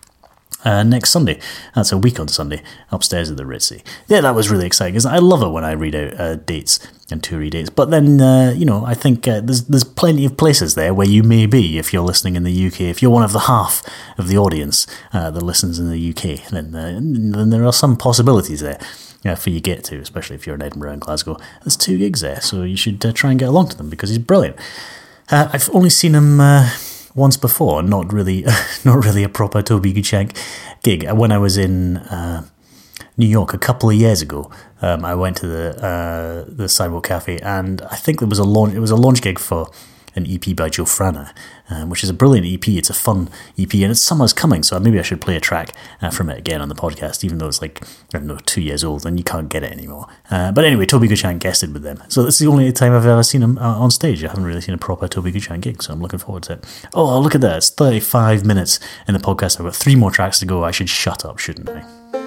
uh, 0.65 0.83
next 0.83 1.11
Sunday. 1.11 1.39
That's 1.75 1.91
a 1.91 1.97
week 1.97 2.19
on 2.19 2.27
Sunday, 2.27 2.61
upstairs 2.91 3.29
at 3.29 3.37
the 3.37 3.43
Ritzy. 3.43 3.83
Yeah, 4.07 4.21
that 4.21 4.35
was 4.35 4.49
really 4.49 4.65
exciting. 4.65 4.99
I 5.05 5.19
love 5.19 5.43
it 5.43 5.49
when 5.49 5.63
I 5.63 5.71
read 5.73 5.95
out 5.95 6.19
uh, 6.19 6.35
dates 6.35 6.85
and 7.11 7.23
tour 7.23 7.47
dates. 7.49 7.69
But 7.69 7.91
then, 7.91 8.19
uh, 8.19 8.53
you 8.55 8.65
know, 8.65 8.83
I 8.83 8.95
think 8.95 9.27
uh, 9.27 9.41
there's 9.41 9.65
there's 9.65 9.83
plenty 9.83 10.25
of 10.25 10.37
places 10.37 10.75
there 10.75 10.93
where 10.93 11.07
you 11.07 11.21
may 11.21 11.45
be 11.45 11.77
if 11.77 11.93
you're 11.93 12.01
listening 12.01 12.35
in 12.35 12.43
the 12.43 12.67
UK. 12.67 12.81
If 12.81 13.01
you're 13.01 13.11
one 13.11 13.23
of 13.23 13.31
the 13.31 13.41
half 13.41 13.83
of 14.17 14.27
the 14.27 14.37
audience 14.37 14.87
uh, 15.13 15.29
that 15.29 15.43
listens 15.43 15.77
in 15.77 15.89
the 15.89 16.09
UK, 16.09 16.49
then, 16.49 16.75
uh, 16.75 16.99
then 16.99 17.51
there 17.51 17.65
are 17.65 17.73
some 17.73 17.95
possibilities 17.95 18.61
there. 18.61 18.79
Uh, 19.25 19.33
for 19.33 19.49
you 19.49 19.59
get 19.59 19.83
to, 19.83 19.97
especially 19.97 20.35
if 20.35 20.45
you're 20.45 20.53
in 20.53 20.61
Edinburgh 20.61 20.91
and 20.91 21.01
Glasgow. 21.01 21.35
There's 21.63 21.75
two 21.75 21.97
gigs 21.97 22.21
there, 22.21 22.39
so 22.41 22.61
you 22.61 22.77
should 22.77 23.03
uh, 23.03 23.11
try 23.11 23.31
and 23.31 23.39
get 23.39 23.49
along 23.49 23.69
to 23.69 23.77
them 23.77 23.89
because 23.89 24.09
he's 24.09 24.19
brilliant. 24.19 24.55
Uh, 25.31 25.49
I've 25.51 25.67
only 25.73 25.89
seen 25.89 26.13
him 26.13 26.39
uh, 26.39 26.69
once 27.15 27.35
before, 27.35 27.81
not 27.81 28.13
really, 28.13 28.45
not 28.85 29.03
really 29.03 29.23
a 29.23 29.29
proper 29.29 29.63
Toby 29.63 29.93
Goodshank 29.93 30.37
gig. 30.83 31.09
When 31.09 31.31
I 31.31 31.39
was 31.39 31.57
in 31.57 31.97
uh, 31.97 32.45
New 33.17 33.25
York 33.25 33.53
a 33.53 33.57
couple 33.57 33.89
of 33.89 33.95
years 33.95 34.21
ago, 34.21 34.51
um, 34.83 35.03
I 35.03 35.15
went 35.15 35.37
to 35.37 35.47
the 35.47 35.83
uh, 35.83 36.45
the 36.47 36.69
Sidewalk 36.69 37.07
Cafe, 37.07 37.39
and 37.39 37.81
I 37.89 37.95
think 37.95 38.19
there 38.19 38.27
was 38.27 38.37
a 38.37 38.43
launch. 38.43 38.75
It 38.75 38.79
was 38.79 38.91
a 38.91 38.95
launch 38.95 39.23
gig 39.23 39.39
for 39.39 39.71
an 40.15 40.25
EP 40.29 40.55
by 40.55 40.69
Joe 40.69 40.85
Frana, 40.85 41.33
um, 41.69 41.89
which 41.89 42.03
is 42.03 42.09
a 42.09 42.13
brilliant 42.13 42.47
EP. 42.47 42.67
It's 42.69 42.89
a 42.89 42.93
fun 42.93 43.29
EP, 43.57 43.73
and 43.75 43.91
it's 43.91 44.01
summer's 44.01 44.33
coming, 44.33 44.63
so 44.63 44.79
maybe 44.79 44.99
I 44.99 45.01
should 45.01 45.21
play 45.21 45.35
a 45.35 45.39
track 45.39 45.71
uh, 46.01 46.09
from 46.09 46.29
it 46.29 46.37
again 46.37 46.61
on 46.61 46.69
the 46.69 46.75
podcast, 46.75 47.23
even 47.23 47.37
though 47.37 47.47
it's 47.47 47.61
like 47.61 47.83
I 47.83 47.87
don't 48.17 48.27
know 48.27 48.37
two 48.45 48.61
years 48.61 48.83
old 48.83 49.05
and 49.05 49.17
you 49.17 49.23
can't 49.23 49.49
get 49.49 49.63
it 49.63 49.71
anymore. 49.71 50.07
Uh, 50.29 50.51
but 50.51 50.65
anyway, 50.65 50.85
Toby 50.85 51.07
Goodshank 51.07 51.39
guested 51.39 51.73
with 51.73 51.83
them, 51.83 52.01
so 52.07 52.23
this 52.23 52.35
is 52.35 52.39
the 52.39 52.51
only 52.51 52.71
time 52.71 52.93
I've 52.93 53.05
ever 53.05 53.23
seen 53.23 53.43
him 53.43 53.57
uh, 53.57 53.79
on 53.79 53.91
stage. 53.91 54.23
I 54.23 54.29
haven't 54.29 54.45
really 54.45 54.61
seen 54.61 54.75
a 54.75 54.79
proper 54.79 55.07
Toby 55.07 55.31
Goodshank 55.31 55.61
gig, 55.61 55.83
so 55.83 55.93
I'm 55.93 56.01
looking 56.01 56.19
forward 56.19 56.43
to 56.43 56.53
it. 56.53 56.87
Oh, 56.93 57.19
look 57.19 57.35
at 57.35 57.41
that! 57.41 57.57
It's 57.57 57.69
35 57.69 58.45
minutes 58.45 58.79
in 59.07 59.13
the 59.13 59.19
podcast. 59.19 59.59
I've 59.59 59.65
got 59.65 59.75
three 59.75 59.95
more 59.95 60.11
tracks 60.11 60.39
to 60.39 60.45
go. 60.45 60.63
I 60.63 60.71
should 60.71 60.89
shut 60.89 61.25
up, 61.25 61.39
shouldn't 61.39 61.69
I? 61.69 62.24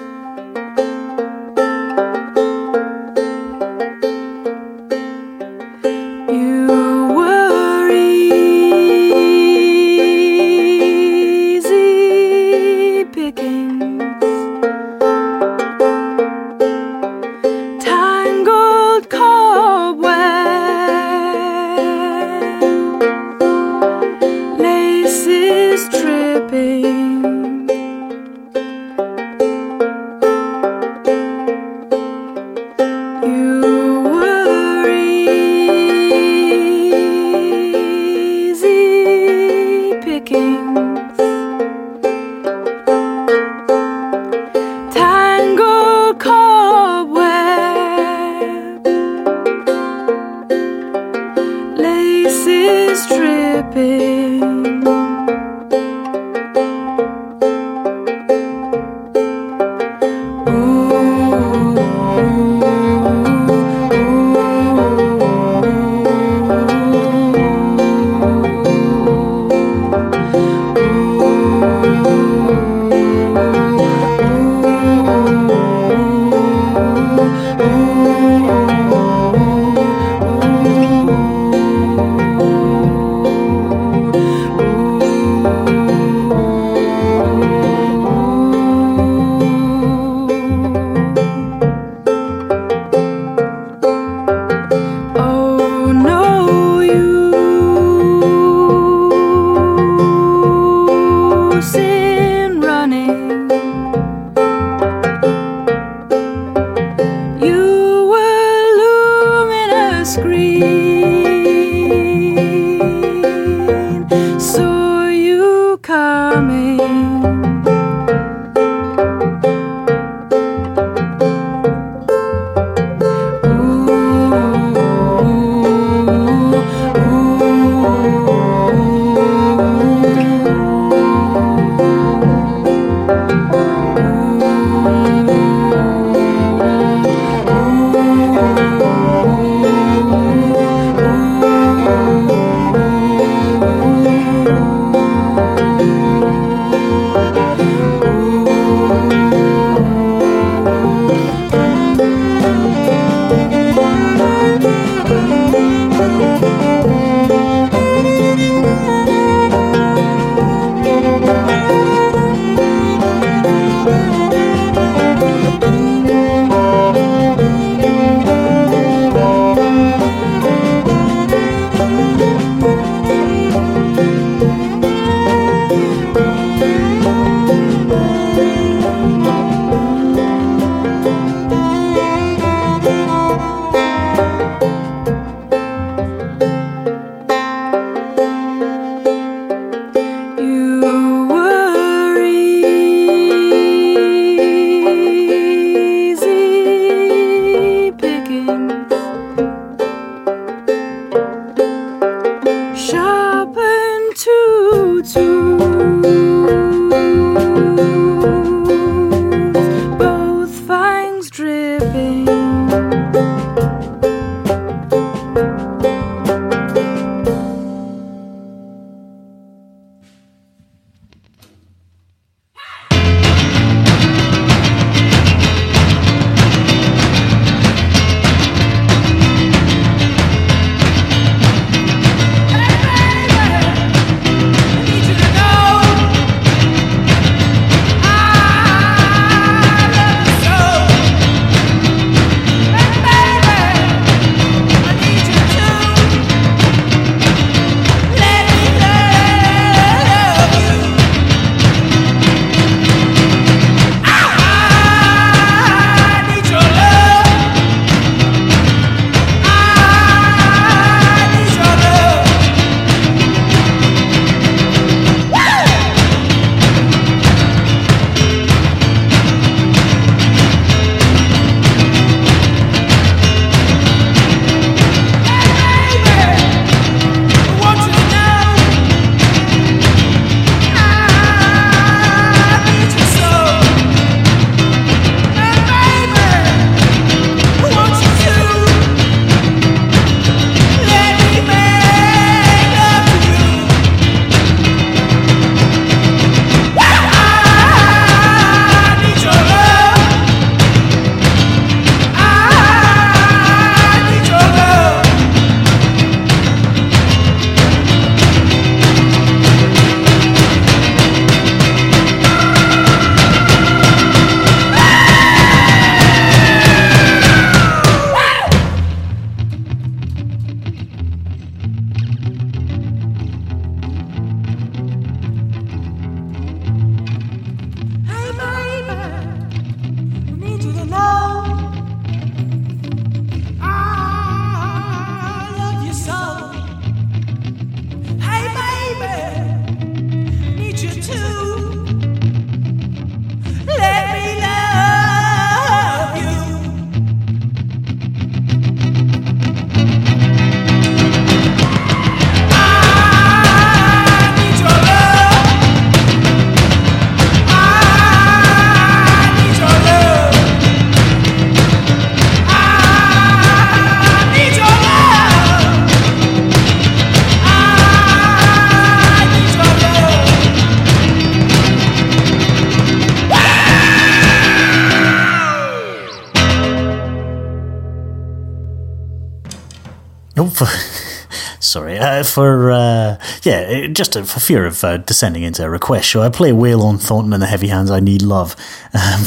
Uh, 381.99 382.23
for, 382.23 382.71
uh, 382.71 383.19
yeah, 383.43 383.87
just 383.87 384.13
for 384.13 384.39
fear 384.39 384.65
of 384.65 384.81
uh, 384.85 384.97
descending 384.97 385.43
into 385.43 385.65
a 385.65 385.69
request 385.69 386.07
show, 386.07 386.21
I 386.21 386.29
play 386.29 386.51
Waylon 386.51 386.97
Thornton 386.99 387.33
and 387.33 387.41
the 387.41 387.47
Heavy 387.47 387.67
Hands 387.67 387.91
I 387.91 387.99
Need 387.99 388.21
Love 388.21 388.55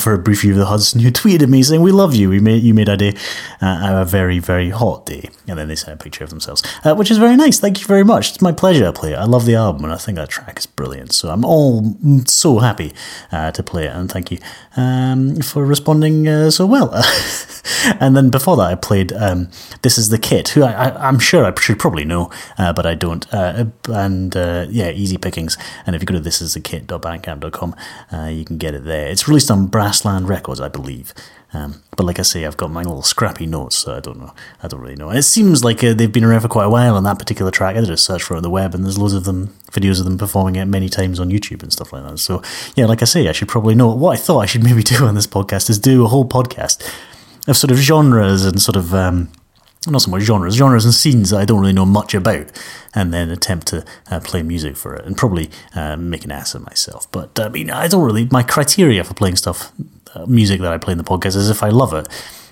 for 0.03 0.13
a 0.13 0.19
brief 0.19 0.43
view 0.43 0.53
of 0.53 0.59
the 0.59 0.67
Hudson, 0.67 1.01
who 1.01 1.11
tweeted 1.11 1.49
me 1.49 1.63
saying, 1.63 1.81
We 1.81 1.93
love 1.93 2.15
you. 2.15 2.29
We 2.29 2.41
made, 2.41 2.63
you 2.63 2.75
made 2.75 2.89
our 2.89 2.97
day 2.97 3.15
uh, 3.61 4.03
a 4.03 4.05
very, 4.05 4.39
very 4.39 4.71
hot 4.71 5.07
day. 5.07 5.29
And 5.47 5.59
then 5.59 5.69
they 5.69 5.77
sent 5.77 6.01
a 6.01 6.03
picture 6.03 6.25
of 6.25 6.31
themselves, 6.31 6.63
uh, 6.85 6.95
which 6.95 7.11
is 7.11 7.19
very 7.19 7.37
nice. 7.37 7.59
Thank 7.61 7.81
you 7.81 7.87
very 7.87 8.05
much. 8.05 8.31
It's 8.31 8.43
my 8.43 8.53
pleasure 8.53 8.85
to 8.85 8.93
play 8.93 9.13
it. 9.13 9.17
I 9.17 9.25
love 9.25 9.47
the 9.47 9.55
album 9.55 9.85
and 9.85 9.93
I 9.93 9.97
think 9.97 10.17
that 10.17 10.29
track 10.29 10.59
is 10.59 10.67
brilliant. 10.67 11.13
So 11.13 11.31
I'm 11.31 11.45
all 11.45 11.83
mm, 11.83 12.29
so 12.29 12.59
happy 12.59 12.93
uh, 13.31 13.53
to 13.53 13.63
play 13.63 13.87
it. 13.87 13.95
And 13.95 14.11
thank 14.11 14.31
you 14.31 14.39
um, 14.77 15.37
for 15.37 15.65
responding 15.65 16.27
uh, 16.27 16.51
so 16.51 16.67
well. 16.67 16.93
and 18.01 18.17
then 18.17 18.31
before 18.31 18.57
that, 18.57 18.71
I 18.71 18.75
played 18.75 19.13
um, 19.13 19.51
This 19.83 19.99
is 19.99 20.09
the 20.09 20.19
Kit, 20.19 20.51
who 20.51 20.63
I, 20.63 21.09
I'm 21.09 21.19
sure 21.19 21.45
I 21.45 21.59
should 21.61 21.79
probably 21.79 22.05
know, 22.05 22.31
uh, 22.59 22.73
but 22.73 22.87
I 22.87 22.95
don't. 22.95 23.33
Uh, 23.33 23.67
and 23.89 24.35
yeah, 24.35 24.91
Easy 24.91 25.19
Pickings. 25.19 25.57
And 25.87 25.95
if 25.95 26.03
you 26.03 26.07
go 26.07 26.15
to 26.15 26.21
thisisthekit.bandcamp.com, 26.21 27.77
uh, 28.13 28.27
you 28.27 28.45
can 28.45 28.59
get 28.59 28.75
it 28.75 28.85
there. 28.85 29.09
It's 29.09 29.29
released 29.29 29.51
on 29.51 29.67
Brassland 29.93 30.29
Records, 30.29 30.61
I 30.61 30.69
believe. 30.69 31.13
Um, 31.53 31.83
but 31.97 32.05
like 32.05 32.19
I 32.19 32.23
say, 32.23 32.47
I've 32.47 32.57
got 32.57 32.71
my 32.71 32.83
little 32.83 33.03
scrappy 33.03 33.45
notes, 33.45 33.77
so 33.77 33.95
I 33.95 34.01
don't 34.01 34.19
know. 34.19 34.35
I 34.63 34.69
don't 34.69 34.81
really 34.81 34.97
know. 34.97 35.11
It 35.11 35.23
seems 35.23 35.63
like 35.63 35.85
uh, 35.85 35.93
they've 35.93 36.11
been 36.11 36.25
around 36.25 36.41
for 36.41 36.49
quite 36.49 36.65
a 36.65 36.71
while 36.71 36.97
on 36.97 37.05
that 37.05 37.19
particular 37.19 37.51
track. 37.51 37.77
I 37.77 37.81
did 37.81 37.91
a 37.91 37.97
search 37.99 38.23
for 38.23 38.35
it 38.35 38.39
on 38.39 38.43
the 38.43 38.51
web, 38.51 38.75
and 38.75 38.85
there's 38.85 38.97
loads 38.99 39.13
of 39.13 39.25
them, 39.25 39.49
videos 39.71 39.99
of 39.99 40.07
them 40.07 40.17
performing 40.17 40.57
it 40.57 40.65
many 40.65 40.89
times 40.89 41.21
on 41.21 41.29
YouTube 41.29 41.63
and 41.63 41.71
stuff 41.71 41.93
like 41.93 42.05
that. 42.05 42.19
So 42.19 42.43
yeah, 42.75 42.87
like 42.87 43.03
I 43.03 43.05
say, 43.05 43.29
I 43.29 43.33
should 43.33 43.49
probably 43.49 43.75
know. 43.75 43.95
What 43.95 44.19
I 44.19 44.21
thought 44.21 44.41
I 44.41 44.47
should 44.47 44.65
maybe 44.69 44.83
do 44.83 45.05
on 45.05 45.15
this 45.15 45.27
podcast 45.27 45.69
is 45.69 45.79
do 45.79 46.05
a 46.05 46.09
whole 46.09 46.27
podcast 46.27 46.83
of 47.47 47.57
sort 47.57 47.71
of 47.71 47.77
genres 47.77 48.47
and 48.47 48.63
sort 48.63 48.77
of 48.77 48.95
um, 48.95 49.29
not 49.87 50.03
so 50.03 50.11
much 50.11 50.23
genres, 50.23 50.55
genres 50.55 50.85
and 50.85 50.95
scenes 50.95 51.33
I 51.33 51.45
don't 51.45 51.61
really 51.61 51.73
know 51.73 51.87
much 51.87 52.15
about, 52.15 52.51
and 52.95 53.13
then 53.13 53.31
attempt 53.31 53.67
to 53.69 53.85
uh, 54.11 54.21
play 54.21 54.43
music 54.43 54.77
for 54.77 54.95
it 54.95 55.05
and 55.05 55.17
probably 55.17 55.51
uh, 55.75 55.97
make 55.97 56.25
an 56.25 56.31
ass 56.31 56.55
of 56.55 56.65
myself. 56.65 57.11
But 57.11 57.39
I 57.41 57.49
mean, 57.49 57.71
I 57.71 57.89
don't 57.89 58.05
really. 58.05 58.29
My 58.31 58.43
criteria 58.43 59.03
for 59.05 59.15
playing 59.15 59.37
stuff, 59.37 59.73
uh, 60.15 60.27
music 60.27 60.61
that 60.61 60.73
I 60.73 60.79
play 60.79 60.93
in 60.93 60.99
the 60.99 61.05
podcast, 61.05 61.37
is 61.37 61.51
if 61.51 61.63
I 61.63 61.71
love 61.71 61.93
it. 61.95 62.09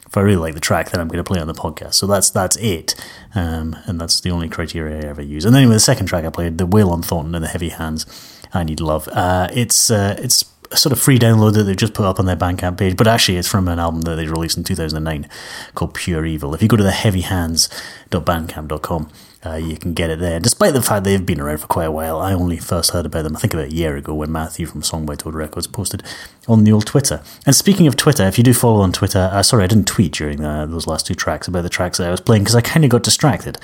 If 0.07 0.17
I 0.17 0.23
really 0.23 0.39
like 0.39 0.55
the 0.55 0.61
track, 0.61 0.91
then 0.91 1.01
I'm 1.01 1.07
going 1.07 1.23
to 1.23 1.25
play 1.25 1.41
on 1.41 1.47
the 1.47 1.55
podcast. 1.55 1.95
So 1.95 2.09
that's 2.09 2.31
that's 2.31 2.57
it, 2.57 2.97
um, 3.37 3.77
and 3.87 4.01
that's 4.01 4.21
the 4.21 4.31
only 4.31 4.49
criteria 4.49 5.07
I 5.07 5.09
ever 5.09 5.23
use. 5.23 5.45
And 5.45 5.55
anyway, 5.55 5.75
the 5.75 5.81
second 5.81 6.07
track 6.07 6.25
I 6.25 6.31
played, 6.31 6.59
the 6.59 6.67
Waylon 6.67 7.05
Thornton 7.05 7.37
and 7.37 7.45
the 7.45 7.49
Heavy 7.49 7.69
Hands, 7.69 8.05
I 8.53 8.65
Need 8.65 8.81
Love. 8.81 9.07
Uh, 9.07 9.47
it's 9.53 9.89
uh, 9.89 10.17
it's 10.19 10.50
a 10.73 10.77
sort 10.77 10.93
of 10.93 11.01
free 11.01 11.19
download 11.19 11.55
that 11.55 11.65
they've 11.65 11.77
just 11.77 11.95
put 11.95 12.07
up 12.07 12.21
on 12.21 12.27
their 12.27 12.37
Bandcamp 12.37 12.79
page, 12.79 12.97
but 12.97 13.09
actually 13.09 13.39
it's 13.39 13.49
from 13.49 13.67
an 13.69 13.81
album 13.81 14.03
that 14.03 14.17
they 14.17 14.27
released 14.27 14.57
in 14.57 14.65
2009 14.65 15.29
called 15.75 15.95
Pure 15.95 16.27
Evil. 16.27 16.55
If 16.55 16.63
you 16.63 16.69
go 16.69 16.77
to 16.77 16.85
the 16.85 16.93
heavyhands.bandcamp.com, 16.93 19.11
uh, 19.45 19.55
you 19.55 19.77
can 19.79 19.95
get 19.95 20.11
it 20.11 20.21
there. 20.21 20.39
Despite 20.39 20.75
the 20.75 20.83
fact 20.83 21.05
they've 21.05 21.25
been 21.25 21.41
around 21.41 21.57
for 21.59 21.67
quite 21.67 21.87
a 21.87 21.91
while, 21.91 22.21
I 22.21 22.35
only 22.35 22.59
first 22.59 22.91
heard 22.91 23.07
about 23.07 23.23
them, 23.23 23.35
I 23.37 23.41
think 23.41 23.55
about 23.55 23.69
a 23.69 23.73
year 23.73 23.97
ago, 23.97 24.15
when 24.15 24.31
Matthew 24.31 24.67
from 24.67 24.83
Song 24.83 25.07
by 25.07 25.15
Toad 25.17 25.35
Records 25.35 25.67
posted 25.67 26.03
on 26.47 26.65
the 26.65 26.73
old 26.73 26.87
Twitter. 26.87 27.23
And 27.47 27.57
speaking 27.57 27.87
of 27.87 27.97
Twitter, 27.97 28.25
if 28.25 28.37
you 28.39 28.45
do 28.45 28.55
follow 28.55 28.81
on 28.81 28.93
Twitter, 28.93 29.31
uh, 29.33 29.43
sorry, 29.43 29.65
I 29.65 29.67
didn't 29.67 29.89
tweet 29.89 30.13
during 30.13 30.45
uh, 30.45 30.67
those 30.67 30.87
last 30.87 31.07
two 31.07 31.15
tracks 31.15 31.49
about 31.49 31.63
the 31.63 31.69
tracks 31.69 31.99
that 31.99 32.07
I 32.07 32.11
was 32.11 32.21
playing 32.21 32.43
because 32.43 32.55
I 32.55 32.61
kind 32.61 32.85
of 32.85 32.91
got 32.91 33.03
distracted 33.03 33.59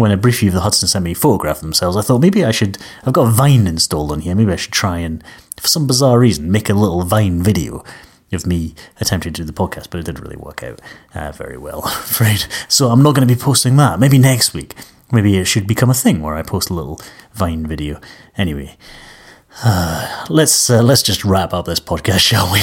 when 0.00 0.10
a 0.10 0.16
brief 0.16 0.40
view 0.40 0.48
of 0.48 0.54
the 0.54 0.60
Hudson 0.60 0.88
sent 0.88 1.04
me 1.04 1.14
photograph 1.14 1.60
themselves, 1.60 1.96
I 1.96 2.00
thought 2.00 2.20
maybe 2.20 2.44
I 2.44 2.50
should. 2.50 2.78
I've 3.04 3.12
got 3.12 3.32
Vine 3.32 3.66
installed 3.66 4.10
on 4.10 4.20
here. 4.20 4.34
Maybe 4.34 4.52
I 4.52 4.56
should 4.56 4.72
try 4.72 4.98
and, 4.98 5.22
for 5.58 5.68
some 5.68 5.86
bizarre 5.86 6.18
reason, 6.18 6.50
make 6.50 6.70
a 6.70 6.74
little 6.74 7.02
Vine 7.02 7.42
video 7.42 7.84
of 8.32 8.46
me 8.46 8.74
attempting 9.00 9.32
to 9.34 9.42
do 9.42 9.44
the 9.44 9.52
podcast, 9.52 9.88
but 9.90 9.98
it 9.98 10.06
didn't 10.06 10.22
really 10.22 10.36
work 10.36 10.62
out 10.62 10.80
uh, 11.14 11.32
very 11.32 11.58
well, 11.58 11.82
I'm 11.84 11.98
afraid. 11.98 12.46
So 12.68 12.88
I'm 12.88 13.02
not 13.02 13.14
going 13.14 13.26
to 13.26 13.34
be 13.34 13.38
posting 13.38 13.76
that. 13.76 14.00
Maybe 14.00 14.18
next 14.18 14.54
week. 14.54 14.74
Maybe 15.12 15.36
it 15.36 15.46
should 15.46 15.66
become 15.66 15.90
a 15.90 15.94
thing 15.94 16.22
where 16.22 16.34
I 16.34 16.42
post 16.42 16.70
a 16.70 16.74
little 16.74 17.00
Vine 17.34 17.66
video. 17.66 18.00
Anyway, 18.38 18.76
let's 20.30 20.70
uh, 20.70 20.82
let's 20.82 21.02
just 21.02 21.24
wrap 21.24 21.52
up 21.52 21.66
this 21.66 21.80
podcast, 21.80 22.20
shall 22.20 22.50
we? 22.52 22.60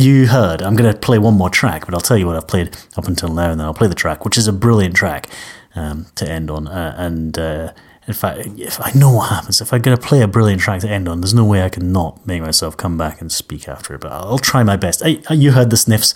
You 0.00 0.28
heard. 0.28 0.62
I'm 0.62 0.76
going 0.76 0.92
to 0.92 0.98
play 0.98 1.18
one 1.18 1.34
more 1.34 1.50
track, 1.50 1.86
but 1.86 1.94
I'll 1.94 2.00
tell 2.00 2.18
you 2.18 2.26
what 2.26 2.36
I've 2.36 2.46
played 2.46 2.76
up 2.96 3.08
until 3.08 3.32
now, 3.32 3.50
and 3.50 3.58
then 3.58 3.66
I'll 3.66 3.74
play 3.74 3.88
the 3.88 3.94
track, 3.94 4.24
which 4.24 4.38
is 4.38 4.46
a 4.46 4.52
brilliant 4.52 4.94
track 4.94 5.28
um, 5.74 6.06
to 6.16 6.28
end 6.28 6.50
on. 6.50 6.66
Uh, 6.68 6.94
and 6.96 7.38
uh, 7.38 7.72
in 8.06 8.14
fact, 8.14 8.40
if 8.56 8.80
I 8.80 8.90
know 8.94 9.12
what 9.12 9.30
happens, 9.30 9.60
if 9.60 9.72
I'm 9.72 9.82
going 9.82 9.96
to 9.96 10.02
play 10.02 10.22
a 10.22 10.28
brilliant 10.28 10.62
track 10.62 10.80
to 10.80 10.88
end 10.88 11.08
on, 11.08 11.20
there's 11.20 11.34
no 11.34 11.44
way 11.44 11.62
I 11.62 11.68
can 11.68 11.92
not 11.92 12.26
make 12.26 12.42
myself 12.42 12.76
come 12.76 12.96
back 12.96 13.20
and 13.20 13.30
speak 13.30 13.68
after 13.68 13.94
it. 13.94 14.00
But 14.00 14.12
I'll 14.12 14.38
try 14.38 14.62
my 14.62 14.76
best. 14.76 15.02
I, 15.04 15.20
you 15.32 15.52
heard 15.52 15.70
the 15.70 15.76
sniffs 15.76 16.14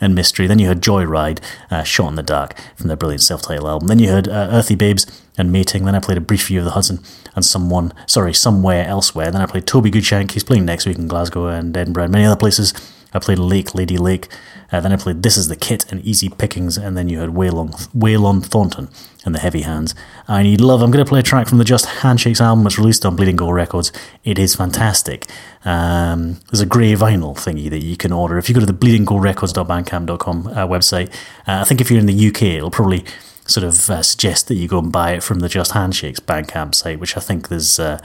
and 0.00 0.14
Mystery. 0.14 0.46
Then 0.46 0.58
you 0.58 0.66
heard 0.66 0.82
Joyride, 0.82 1.40
uh, 1.70 1.82
Shot 1.82 2.08
in 2.08 2.14
the 2.16 2.22
Dark 2.22 2.54
from 2.76 2.88
their 2.88 2.96
brilliant 2.96 3.22
self-titled 3.22 3.68
album. 3.68 3.88
Then 3.88 3.98
you 3.98 4.10
heard 4.10 4.28
uh, 4.28 4.48
Earthy 4.50 4.74
Babes 4.74 5.06
and 5.38 5.50
Mating. 5.50 5.84
Then 5.84 5.94
I 5.94 6.00
played 6.00 6.18
a 6.18 6.20
brief 6.20 6.48
view 6.48 6.58
of 6.58 6.64
the 6.64 6.72
Hudson 6.72 7.00
and 7.34 7.44
someone, 7.44 7.92
sorry, 8.06 8.34
somewhere 8.34 8.86
elsewhere. 8.86 9.30
Then 9.30 9.40
I 9.40 9.46
played 9.46 9.66
Toby 9.66 9.90
Goodshank. 9.90 10.32
He's 10.32 10.44
playing 10.44 10.64
next 10.64 10.86
week 10.86 10.98
in 10.98 11.08
Glasgow 11.08 11.46
and 11.46 11.76
Edinburgh 11.76 12.04
and 12.04 12.12
many 12.12 12.24
other 12.24 12.36
places. 12.36 12.74
I 13.12 13.18
played 13.18 13.38
Lake, 13.38 13.74
Lady 13.74 13.96
Lake. 13.96 14.28
Uh, 14.72 14.80
then 14.80 14.92
I 14.92 14.96
played 14.96 15.22
This 15.22 15.36
is 15.36 15.48
the 15.48 15.56
Kit 15.56 15.90
and 15.90 16.04
Easy 16.04 16.28
Pickings. 16.28 16.76
And 16.76 16.96
then 16.96 17.08
you 17.08 17.18
heard 17.18 17.30
Waylon, 17.30 17.88
Wail 17.94 18.26
on 18.26 18.40
Thornton 18.40 18.88
and 19.24 19.34
the 19.34 19.38
Heavy 19.38 19.62
Hands. 19.62 19.94
I 20.28 20.42
Need 20.42 20.60
Love. 20.60 20.82
I'm 20.82 20.90
going 20.90 21.04
to 21.04 21.08
play 21.08 21.20
a 21.20 21.22
track 21.22 21.48
from 21.48 21.58
the 21.58 21.64
Just 21.64 21.86
Handshakes 21.86 22.40
album. 22.40 22.66
It's 22.66 22.78
released 22.78 23.04
on 23.04 23.16
Bleeding 23.16 23.36
Gold 23.36 23.54
Records. 23.54 23.92
It 24.24 24.38
is 24.38 24.54
fantastic. 24.54 25.26
Um, 25.64 26.40
there's 26.50 26.60
a 26.60 26.66
grey 26.66 26.92
vinyl 26.92 27.34
thingy 27.34 27.68
that 27.70 27.82
you 27.82 27.96
can 27.96 28.12
order. 28.12 28.38
If 28.38 28.48
you 28.48 28.54
go 28.54 28.60
to 28.60 28.66
the 28.66 28.72
bleedinggoldrecords.bandcamp.com 28.72 30.46
uh, 30.46 30.66
website, 30.66 31.08
uh, 31.46 31.60
I 31.60 31.64
think 31.64 31.80
if 31.80 31.90
you're 31.90 32.00
in 32.00 32.06
the 32.06 32.28
UK, 32.28 32.42
it'll 32.42 32.70
probably 32.70 33.04
sort 33.46 33.64
of 33.64 33.90
uh, 33.90 34.02
suggest 34.02 34.48
that 34.48 34.54
you 34.54 34.68
go 34.68 34.78
and 34.78 34.92
buy 34.92 35.12
it 35.12 35.22
from 35.22 35.40
the 35.40 35.48
Just 35.48 35.72
Handshakes 35.72 36.20
Bandcamp 36.20 36.74
site, 36.74 36.98
which 36.98 37.16
I 37.16 37.20
think 37.20 37.48
there's 37.48 37.78
uh, 37.78 37.98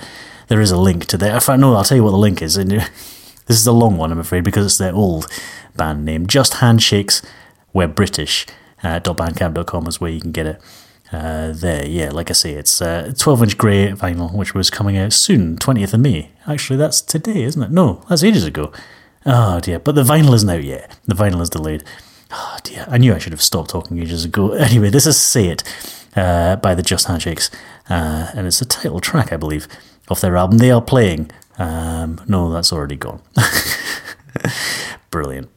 there 0.48 0.62
is 0.62 0.72
a 0.72 0.78
link 0.78 1.06
to 1.08 1.18
there. 1.18 1.36
If 1.38 1.50
I 1.50 1.56
know, 1.56 1.76
I'll 1.76 1.84
tell 1.84 1.98
you 1.98 2.04
what 2.04 2.12
the 2.12 2.18
link 2.18 2.42
is. 2.42 2.58
And 2.58 2.72
this 3.46 3.58
is 3.58 3.68
a 3.68 3.72
long 3.72 3.98
one, 3.98 4.12
I'm 4.12 4.20
afraid, 4.20 4.44
because 4.44 4.66
it's 4.66 4.78
their 4.78 4.94
old 4.94 5.28
band 5.76 6.06
name. 6.06 6.28
Just 6.28 6.56
Handshakes, 6.56 7.22
we're 7.74 7.88
British. 7.88 8.46
Uh, 8.84 9.00
.bandcamp.com 9.00 9.88
is 9.88 10.02
where 10.02 10.12
you 10.12 10.20
can 10.20 10.32
get 10.32 10.46
it. 10.48 10.62
Uh, 11.12 11.52
there, 11.52 11.86
yeah, 11.86 12.10
like 12.10 12.30
I 12.30 12.34
say, 12.34 12.54
it's 12.54 12.82
uh, 12.82 13.14
12 13.18 13.44
inch 13.44 13.58
grey 13.58 13.90
vinyl, 13.90 14.34
which 14.34 14.54
was 14.54 14.70
coming 14.70 14.98
out 14.98 15.12
soon, 15.12 15.58
20th 15.58 15.94
of 15.94 16.00
May. 16.00 16.32
Actually, 16.48 16.78
that's 16.78 17.02
today, 17.02 17.44
isn't 17.44 17.62
it? 17.62 17.72
No, 17.72 18.04
that's 18.08 18.24
ages 18.24 18.46
ago. 18.46 18.72
Oh 19.26 19.60
dear, 19.60 19.78
but 19.78 19.94
the 19.96 20.04
vinyl 20.04 20.34
isn't 20.34 20.50
out 20.50 20.64
yet. 20.64 20.98
The 21.06 21.14
vinyl 21.14 21.42
is 21.42 21.50
delayed. 21.50 21.84
Oh 22.32 22.58
dear, 22.64 22.86
I 22.90 22.98
knew 22.98 23.14
I 23.14 23.18
should 23.18 23.34
have 23.34 23.42
stopped 23.42 23.70
talking 23.72 24.00
ages 24.00 24.24
ago. 24.26 24.54
Anyway, 24.56 24.90
this 24.90 25.06
is 25.06 25.20
Say 25.20 25.50
It 25.50 25.64
uh, 26.16 26.56
by 26.56 26.74
the 26.74 26.82
Just 26.82 27.08
Handshakes, 27.08 27.52
uh, 27.90 28.32
and 28.34 28.48
it's 28.48 28.62
a 28.62 28.66
title 28.66 29.02
track, 29.02 29.34
I 29.34 29.38
believe, 29.38 29.68
of 30.08 30.22
their 30.22 30.38
album. 30.38 30.60
They 30.60 30.72
are 30.72 30.82
playing. 30.82 31.30
Um, 31.58 32.22
no, 32.28 32.52
that's 32.52 32.72
already 32.72 32.96
gone. 32.96 33.22
Brilliant. 35.12 35.50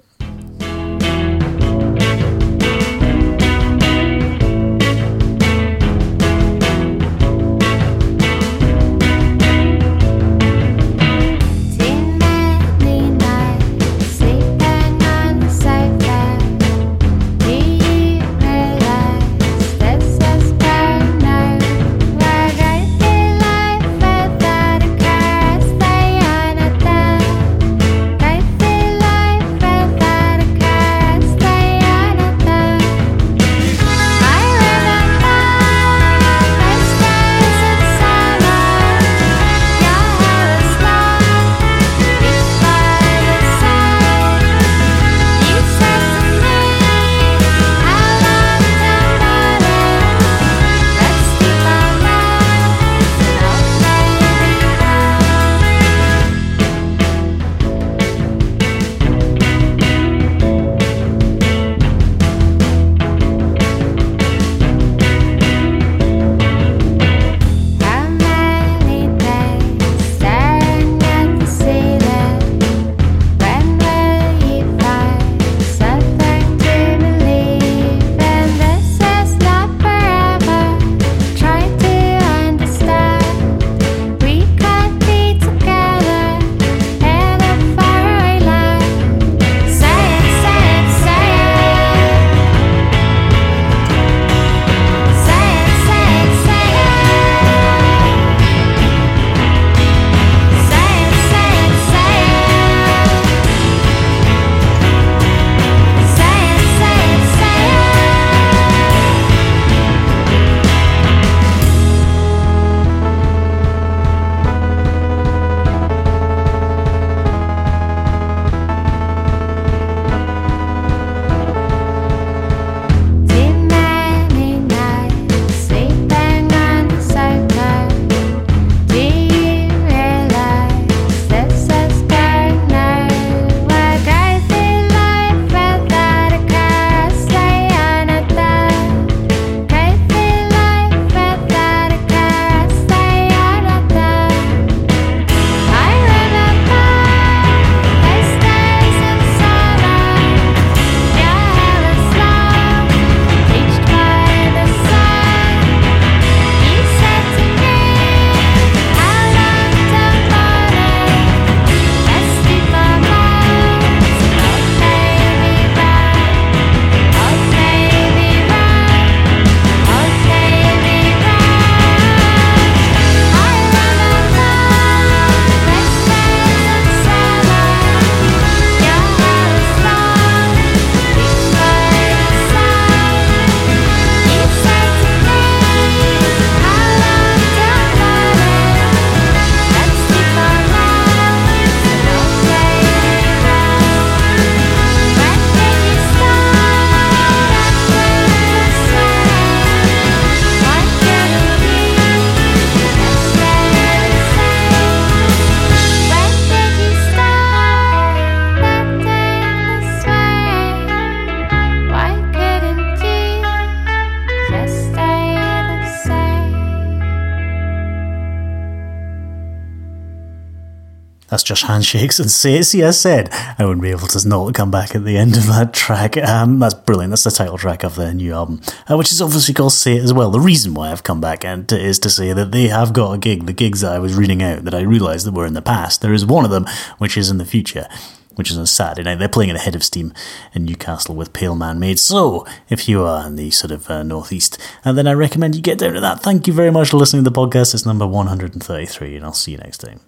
Just 221.54 221.66
Handshakes 221.66 222.18
and 222.18 222.28
Say 222.28 222.56
It. 222.56 222.64
See, 222.64 222.82
I 222.82 222.90
said 222.90 223.28
I 223.32 223.64
wouldn't 223.64 223.80
be 223.80 223.92
able 223.92 224.08
to 224.08 224.28
not 224.28 224.52
come 224.54 224.72
back 224.72 224.96
at 224.96 225.04
the 225.04 225.16
end 225.16 225.36
of 225.36 225.46
that 225.46 225.72
track. 225.72 226.16
Um, 226.16 226.58
that's 226.58 226.74
brilliant. 226.74 227.12
That's 227.12 227.22
the 227.22 227.30
title 227.30 227.58
track 227.58 227.84
of 227.84 227.94
their 227.94 228.12
new 228.12 228.34
album, 228.34 228.60
uh, 228.90 228.96
which 228.96 229.12
is 229.12 229.22
obviously 229.22 229.54
called 229.54 229.72
Say 229.72 229.96
It 229.96 230.02
as 230.02 230.12
well. 230.12 230.32
The 230.32 230.40
reason 230.40 230.74
why 230.74 230.90
I've 230.90 231.04
come 231.04 231.20
back 231.20 231.44
and 231.44 231.70
is 231.70 232.00
to 232.00 232.10
say 232.10 232.32
that 232.32 232.50
they 232.50 232.66
have 232.66 232.92
got 232.92 233.12
a 233.12 233.18
gig. 233.18 233.46
The 233.46 233.52
gigs 233.52 233.82
that 233.82 233.92
I 233.92 234.00
was 234.00 234.16
reading 234.16 234.42
out 234.42 234.64
that 234.64 234.74
I 234.74 234.80
realised 234.80 235.28
that 235.28 235.32
were 235.32 235.46
in 235.46 235.54
the 235.54 235.62
past. 235.62 236.02
There 236.02 236.12
is 236.12 236.26
one 236.26 236.44
of 236.44 236.50
them 236.50 236.66
which 236.98 237.16
is 237.16 237.30
in 237.30 237.38
the 237.38 237.44
future 237.44 237.86
which 238.34 238.50
is 238.50 238.58
on 238.58 238.66
Saturday 238.66 239.04
night. 239.08 239.20
They're 239.20 239.28
playing 239.28 239.50
at 239.50 239.52
the 239.52 239.60
Head 239.60 239.76
of 239.76 239.84
Steam 239.84 240.12
in 240.54 240.64
Newcastle 240.64 241.14
with 241.14 241.32
Pale 241.32 241.54
Man 241.54 241.78
Made. 241.78 242.00
So, 242.00 242.44
if 242.68 242.88
you 242.88 243.04
are 243.04 243.28
in 243.28 243.36
the 243.36 243.52
sort 243.52 243.70
of 243.70 243.88
uh, 243.88 244.02
northeast, 244.02 244.60
and 244.84 244.98
then 244.98 245.06
I 245.06 245.12
recommend 245.12 245.54
you 245.54 245.62
get 245.62 245.78
down 245.78 245.92
to 245.92 246.00
that. 246.00 246.20
Thank 246.20 246.48
you 246.48 246.52
very 246.52 246.72
much 246.72 246.90
for 246.90 246.96
listening 246.96 247.22
to 247.22 247.30
the 247.30 247.40
podcast. 247.40 247.74
It's 247.74 247.86
number 247.86 248.08
133, 248.08 249.14
and 249.14 249.24
I'll 249.24 249.34
see 249.34 249.52
you 249.52 249.58
next 249.58 249.78
time. 249.78 250.00